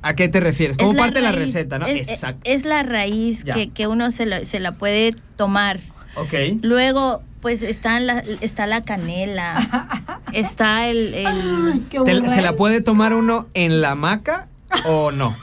[0.03, 0.77] ¿a qué te refieres?
[0.77, 1.87] Es Como la parte de la raíz, receta, ¿no?
[1.87, 2.41] Es, Exacto.
[2.45, 5.81] es la raíz que, que uno se la, se la puede tomar.
[6.17, 6.35] Ok.
[6.63, 9.87] Luego, pues está la, está la canela,
[10.33, 12.29] está el, el- Ay, qué Te- bueno.
[12.29, 14.49] ¿Se la puede tomar uno en la maca
[14.85, 15.35] o no?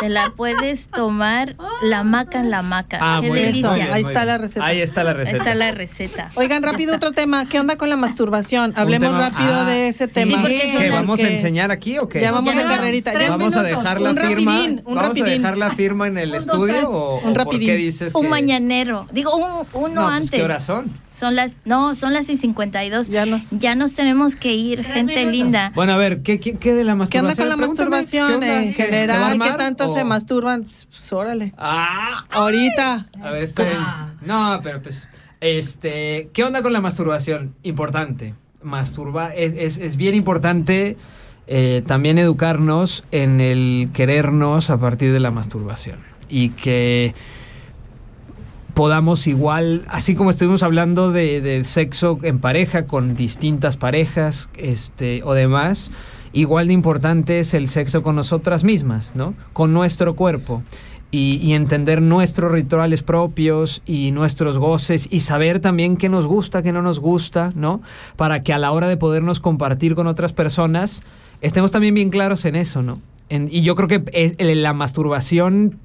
[0.00, 2.98] Te la puedes tomar la maca en la maca.
[3.00, 3.72] Ah, Qué delicia.
[3.74, 4.26] bien, Ahí muy está bien.
[4.26, 4.66] la receta.
[4.66, 5.36] Ahí está la Ahí receta.
[5.38, 6.30] está la receta.
[6.34, 7.46] Oigan, rápido otro tema.
[7.46, 8.72] ¿Qué onda con la masturbación?
[8.76, 10.14] Hablemos rápido ah, de ese sí.
[10.14, 10.32] tema.
[10.32, 12.20] Sí, porque son ¿Qué, las vamos a que- enseñar aquí o qué?
[12.20, 13.12] Ya vamos Ya de carrerita.
[13.12, 13.78] tres Ya Vamos a minutos.
[13.84, 14.52] dejar la Un firma.
[14.58, 15.24] rapidín, un Vamos a rapidín.
[15.42, 17.68] dejar la firma en el Un, estudio o, Un o por rapidín.
[17.68, 19.06] qué dices Un que- mañanero.
[19.12, 20.30] Digo, un, uno No, pues, antes.
[20.30, 20.90] ¿qué horas son?
[21.12, 23.08] Son las, no, son las y 52.
[23.08, 25.72] Ya nos- Ya nos tenemos que ir, gente linda.
[25.74, 27.36] Bueno, a ver, ¿qué, qué, qué de la ¿Qué onda masturbación?
[27.36, 28.62] con la Pregúntame, masturbación ¿qué onda?
[28.62, 28.84] en ¿Qué?
[28.84, 28.96] ¿Se va
[29.26, 29.50] a general?
[29.50, 30.62] ¿Qué tanto se masturban?
[30.64, 31.54] Pues, órale.
[31.56, 33.08] Ah, Ahorita.
[33.22, 33.78] a ver, esperen.
[34.22, 35.08] No, pero pues,
[35.40, 37.54] este, ¿qué onda con la masturbación?
[37.62, 38.34] Importante.
[38.62, 40.96] Masturba es, es, es bien importante
[41.46, 47.14] eh, también educarnos en el querernos a partir de la masturbación y que
[48.74, 55.22] podamos igual, así como estuvimos hablando de, de sexo en pareja con distintas parejas este,
[55.24, 55.90] o demás,
[56.40, 59.34] igual de importante es el sexo con nosotras mismas, ¿no?
[59.52, 60.62] Con nuestro cuerpo.
[61.10, 66.70] Y, entender nuestros rituales propios y nuestros goces y saber también qué nos gusta, qué
[66.70, 67.80] no nos gusta, ¿no?
[68.16, 71.02] Para que a la hora de podernos compartir con otras personas
[71.40, 72.98] estemos también bien claros en eso, ¿no?
[73.30, 75.78] Y yo creo que es- la masturbación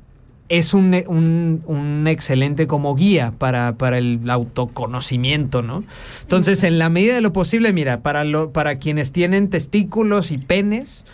[0.60, 5.84] es un, un- excelente como guía para, para el autoconocimiento, ¿no?
[6.22, 10.38] Entonces, en la medida de lo posible, mira, para, lo, para quienes tienen testículos y
[10.38, 11.06] penes,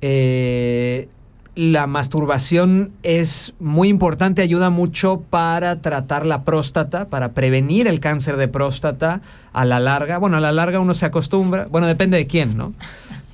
[0.00, 1.08] eh,
[1.54, 8.36] la masturbación es muy importante, ayuda mucho para tratar la próstata, para prevenir el cáncer
[8.36, 9.20] de próstata
[9.52, 10.18] a la larga.
[10.18, 12.72] Bueno, a la larga uno se acostumbra, bueno, depende de quién, ¿no?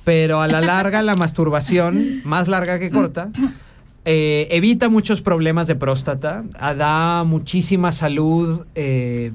[0.03, 3.29] Pero a la larga la masturbación, más larga que corta,
[4.05, 6.45] eh, evita muchos problemas de próstata,
[6.77, 9.31] da muchísima salud, eh,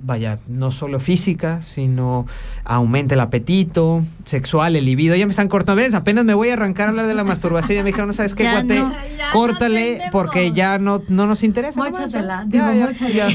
[0.00, 2.26] vaya, no solo física, sino
[2.64, 5.16] aumenta el apetito sexual, el libido.
[5.16, 5.94] Ya me están cortando, ¿ves?
[5.94, 7.76] Apenas me voy a arrancar a hablar de la masturbación.
[7.76, 8.92] Ya me dijeron, no sabes qué, Ya guate, no.
[9.32, 11.82] Córtale porque ya no, no nos interesa.
[11.82, 12.66] Móchatela, digo,
[13.12, 13.28] ya.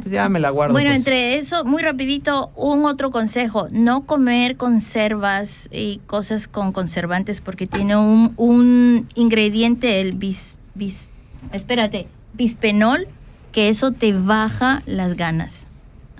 [0.00, 0.72] Pues ya me la guardo.
[0.72, 1.00] Bueno, pues.
[1.00, 7.66] entre eso, muy rapidito, un otro consejo, no comer conservas y cosas con conservantes porque
[7.66, 11.08] tiene un, un ingrediente, el bis, bis,
[11.52, 13.06] espérate, bispenol,
[13.52, 15.68] que eso te baja las ganas.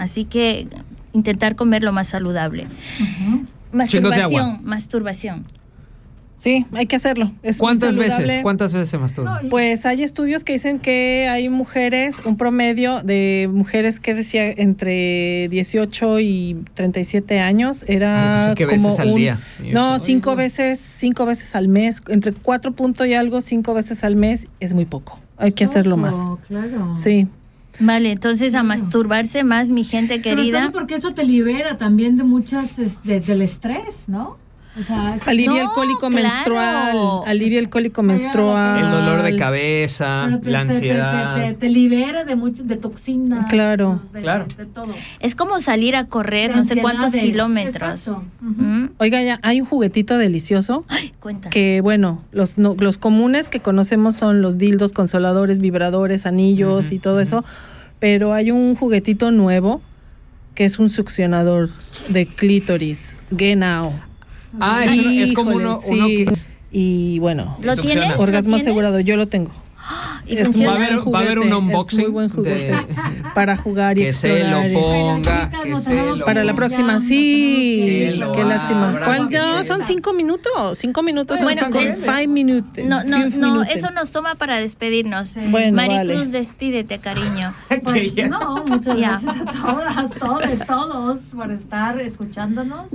[0.02, 0.66] Así que
[1.12, 2.64] intentar comer lo más saludable.
[2.64, 3.46] De agua.
[3.72, 5.44] Masturbación, masturbación.
[6.36, 7.30] Sí, hay que hacerlo.
[7.44, 8.40] Es ¿Cuántas veces?
[8.42, 9.40] ¿Cuántas veces se masturba?
[9.48, 15.46] Pues hay estudios que dicen que hay mujeres, un promedio de mujeres que decía entre
[15.50, 19.40] 18 y 37 años Ay, era pues sí, ¿qué como veces al día?
[19.72, 24.16] No, cinco veces, cinco veces al mes, entre cuatro punto y algo, cinco veces al
[24.16, 25.20] mes es muy poco.
[25.36, 26.16] Hay que hacerlo más.
[26.48, 26.96] Claro.
[26.96, 27.28] Sí.
[27.80, 30.62] Vale, entonces a masturbarse más, mi gente Sobre querida.
[30.62, 34.36] todo porque eso te libera también de muchas, de- del estrés, ¿no?
[34.78, 36.14] O sea, Alivia el No, cólico claro.
[36.14, 36.96] menstrual,
[37.26, 38.82] alivia el cólico menstrual.
[38.82, 41.36] El dolor de cabeza, te, la ansiedad.
[41.36, 43.50] te- te- te libera de mucho, de toxinas.
[43.50, 44.00] Claro.
[44.14, 44.46] de, Claro.
[44.56, 44.94] de todo.
[45.20, 48.16] Es como salir a correr De no sé cuántos kilómetros.
[48.98, 50.86] Oiga, ya hay un juguetito delicioso
[51.20, 51.50] Cuenta.
[51.50, 56.98] que, bueno, los, no- los comunes que conocemos son los dildos, consoladores, vibradores, anillos y
[56.98, 57.44] todo eso,
[57.98, 59.82] pero hay un juguetito nuevo
[60.54, 61.68] que es un succionador
[62.08, 63.92] de clítoris, Genau.
[64.60, 64.90] Ah, es,
[65.30, 66.26] es como Híjole, uno, uno sí.
[66.26, 66.34] que...
[66.74, 68.16] Y bueno, ¿Lo tienes?
[68.16, 68.62] ¿Lo orgasmo tienes?
[68.62, 69.50] asegurado, yo lo tengo.
[70.26, 70.68] ¿Y Es funciona?
[70.74, 72.74] Va a haber, va a haber un unboxing muy buen de-
[73.34, 74.64] para jugar y que se explorar.
[74.66, 78.14] lo y- ponga, chicas, que nos se lo Para la próxima, sí.
[78.22, 79.00] que Qué lástima.
[79.04, 79.64] ¿Cuál ya?
[79.64, 80.78] Son cinco minutos.
[80.78, 81.40] Cinco minutos.
[81.42, 82.86] Bueno, son cinco, es- five minutes.
[82.86, 83.74] No, no, Five no, minutes.
[83.76, 85.34] eso nos toma para despedirnos.
[85.50, 86.38] Bueno, Maricruz, vale.
[86.38, 87.52] despídete, cariño.
[87.84, 92.92] Pues que no, muchas gracias a todas, todos, todos por estar escuchándonos.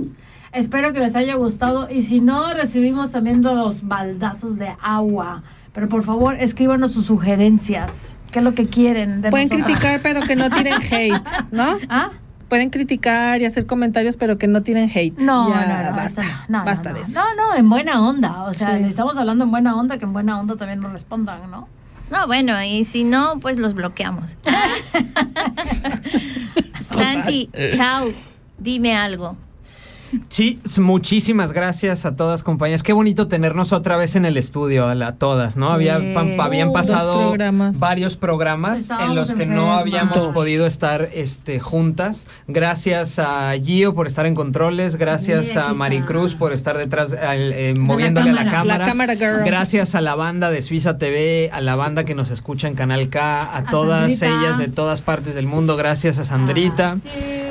[0.52, 5.42] Espero que les haya gustado y si no, recibimos también los baldazos de agua.
[5.74, 8.14] Pero por favor, escríbanos sus sugerencias.
[8.30, 9.20] ¿Qué es lo que quieren?
[9.22, 9.66] de Pueden nosotras?
[9.78, 11.78] criticar, pero que no tiren hate, ¿no?
[11.88, 12.10] ¿Ah?
[12.48, 15.18] Pueden criticar y hacer comentarios, pero que no tiren hate.
[15.18, 16.22] No, Ya, no, no, basta.
[16.48, 17.20] no, no, basta no, de eso.
[17.20, 18.44] No, no, en buena onda.
[18.44, 18.82] O sea, Sí.
[18.82, 21.68] le estamos hablando en buena onda, que en buena onda también nos respondan, ¿no?
[22.10, 24.36] No, bueno, y si no, pues los bloqueamos.
[26.82, 28.08] Santi, chao.
[28.58, 29.36] Dime algo.
[30.28, 32.82] Sí, muchísimas gracias a todas compañías.
[32.82, 35.70] Qué bonito tenernos otra vez en el estudio, a, la- a todas, ¿no?
[35.70, 37.78] Había, pam- habían Uh, pasado programas.
[37.80, 40.34] varios programas Estábamos en los que no habíamos Dos.
[40.34, 42.26] podido estar este, juntas.
[42.46, 46.38] Gracias a Gio por estar en controles, gracias a Maricruz está.
[46.38, 48.58] por estar detrás, al, eh, moviéndole a la cámara.
[48.58, 48.78] cámara.
[48.78, 49.44] La cámara girl.
[49.46, 53.08] Gracias a la banda de Suiza TV, a la banda que nos escucha en Canal
[53.08, 54.26] K, a, todas Sandrita.
[54.46, 55.76] ellas de todas partes del mundo.
[55.76, 56.98] Gracias a Sandrita.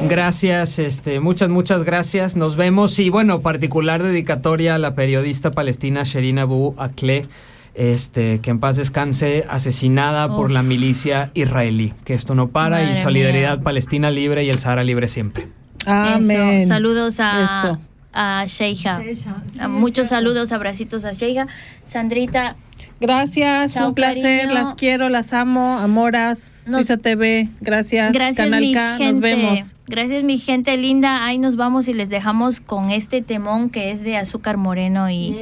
[0.08, 2.36] Gracias, este, muchas, muchas gracias.
[2.36, 7.28] Nos vemos y bueno, particular dedicatoria a la periodista palestina Sherina Abu Akleh,
[7.76, 11.94] este, que en paz descanse, asesinada por la milicia israelí.
[12.06, 13.64] Que esto no para y solidaridad mía.
[13.64, 15.48] Palestina libre y el Sahara libre siempre.
[15.86, 16.60] Amén.
[16.60, 16.68] Eso.
[16.68, 17.80] Saludos a, Eso.
[18.14, 19.00] a Sheija.
[19.00, 21.48] Sheisha, sí, A muchos saludos, abracitos a Sheija.
[21.86, 22.56] Sandrita,
[23.00, 24.54] Gracias, Chao, un placer, cariño.
[24.54, 29.06] las quiero, las amo, amoras, Nos- Suiza TV, gracias, gracias Canal mi K, gente.
[29.12, 29.76] nos vemos.
[29.88, 31.26] Gracias mi gente linda.
[31.26, 35.36] Ahí nos vamos y les dejamos con este temón que es de azúcar moreno y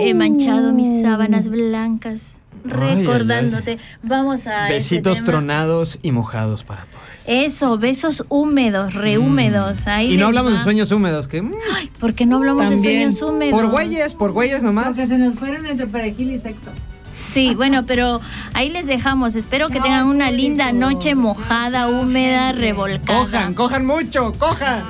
[0.00, 2.70] he manchado mis sábanas blancas ay,
[3.04, 3.78] recordándote.
[4.02, 5.26] Vamos a ese Besitos tema.
[5.30, 7.04] tronados y mojados para todos.
[7.26, 9.86] Eso, besos húmedos, rehúmedos.
[9.86, 10.56] Ahí y no hablamos va.
[10.58, 11.52] de sueños húmedos, que mm,
[12.00, 13.60] ¿Por qué no hablamos de sueños húmedos?
[13.60, 14.86] por güeyes, por güeyes nomás.
[14.86, 16.70] Porque se nos fueron entre perejil y sexo.
[17.28, 18.20] Sí, bueno, pero
[18.54, 19.34] ahí les dejamos.
[19.34, 22.60] Espero que Chao, tengan una linda noche mojada, Chao, húmeda, gente.
[22.62, 23.18] revolcada.
[23.18, 24.82] Cojan, cojan mucho, cojan.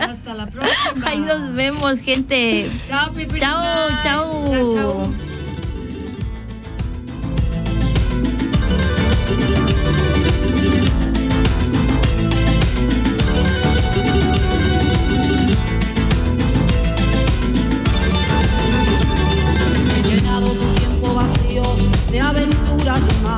[0.00, 1.06] Hasta la próxima.
[1.08, 2.70] Ahí nos vemos, gente.
[2.86, 3.40] Chao, pipi.
[3.40, 4.52] Chao, chao.
[4.54, 5.37] He
[22.98, 23.37] aventuras más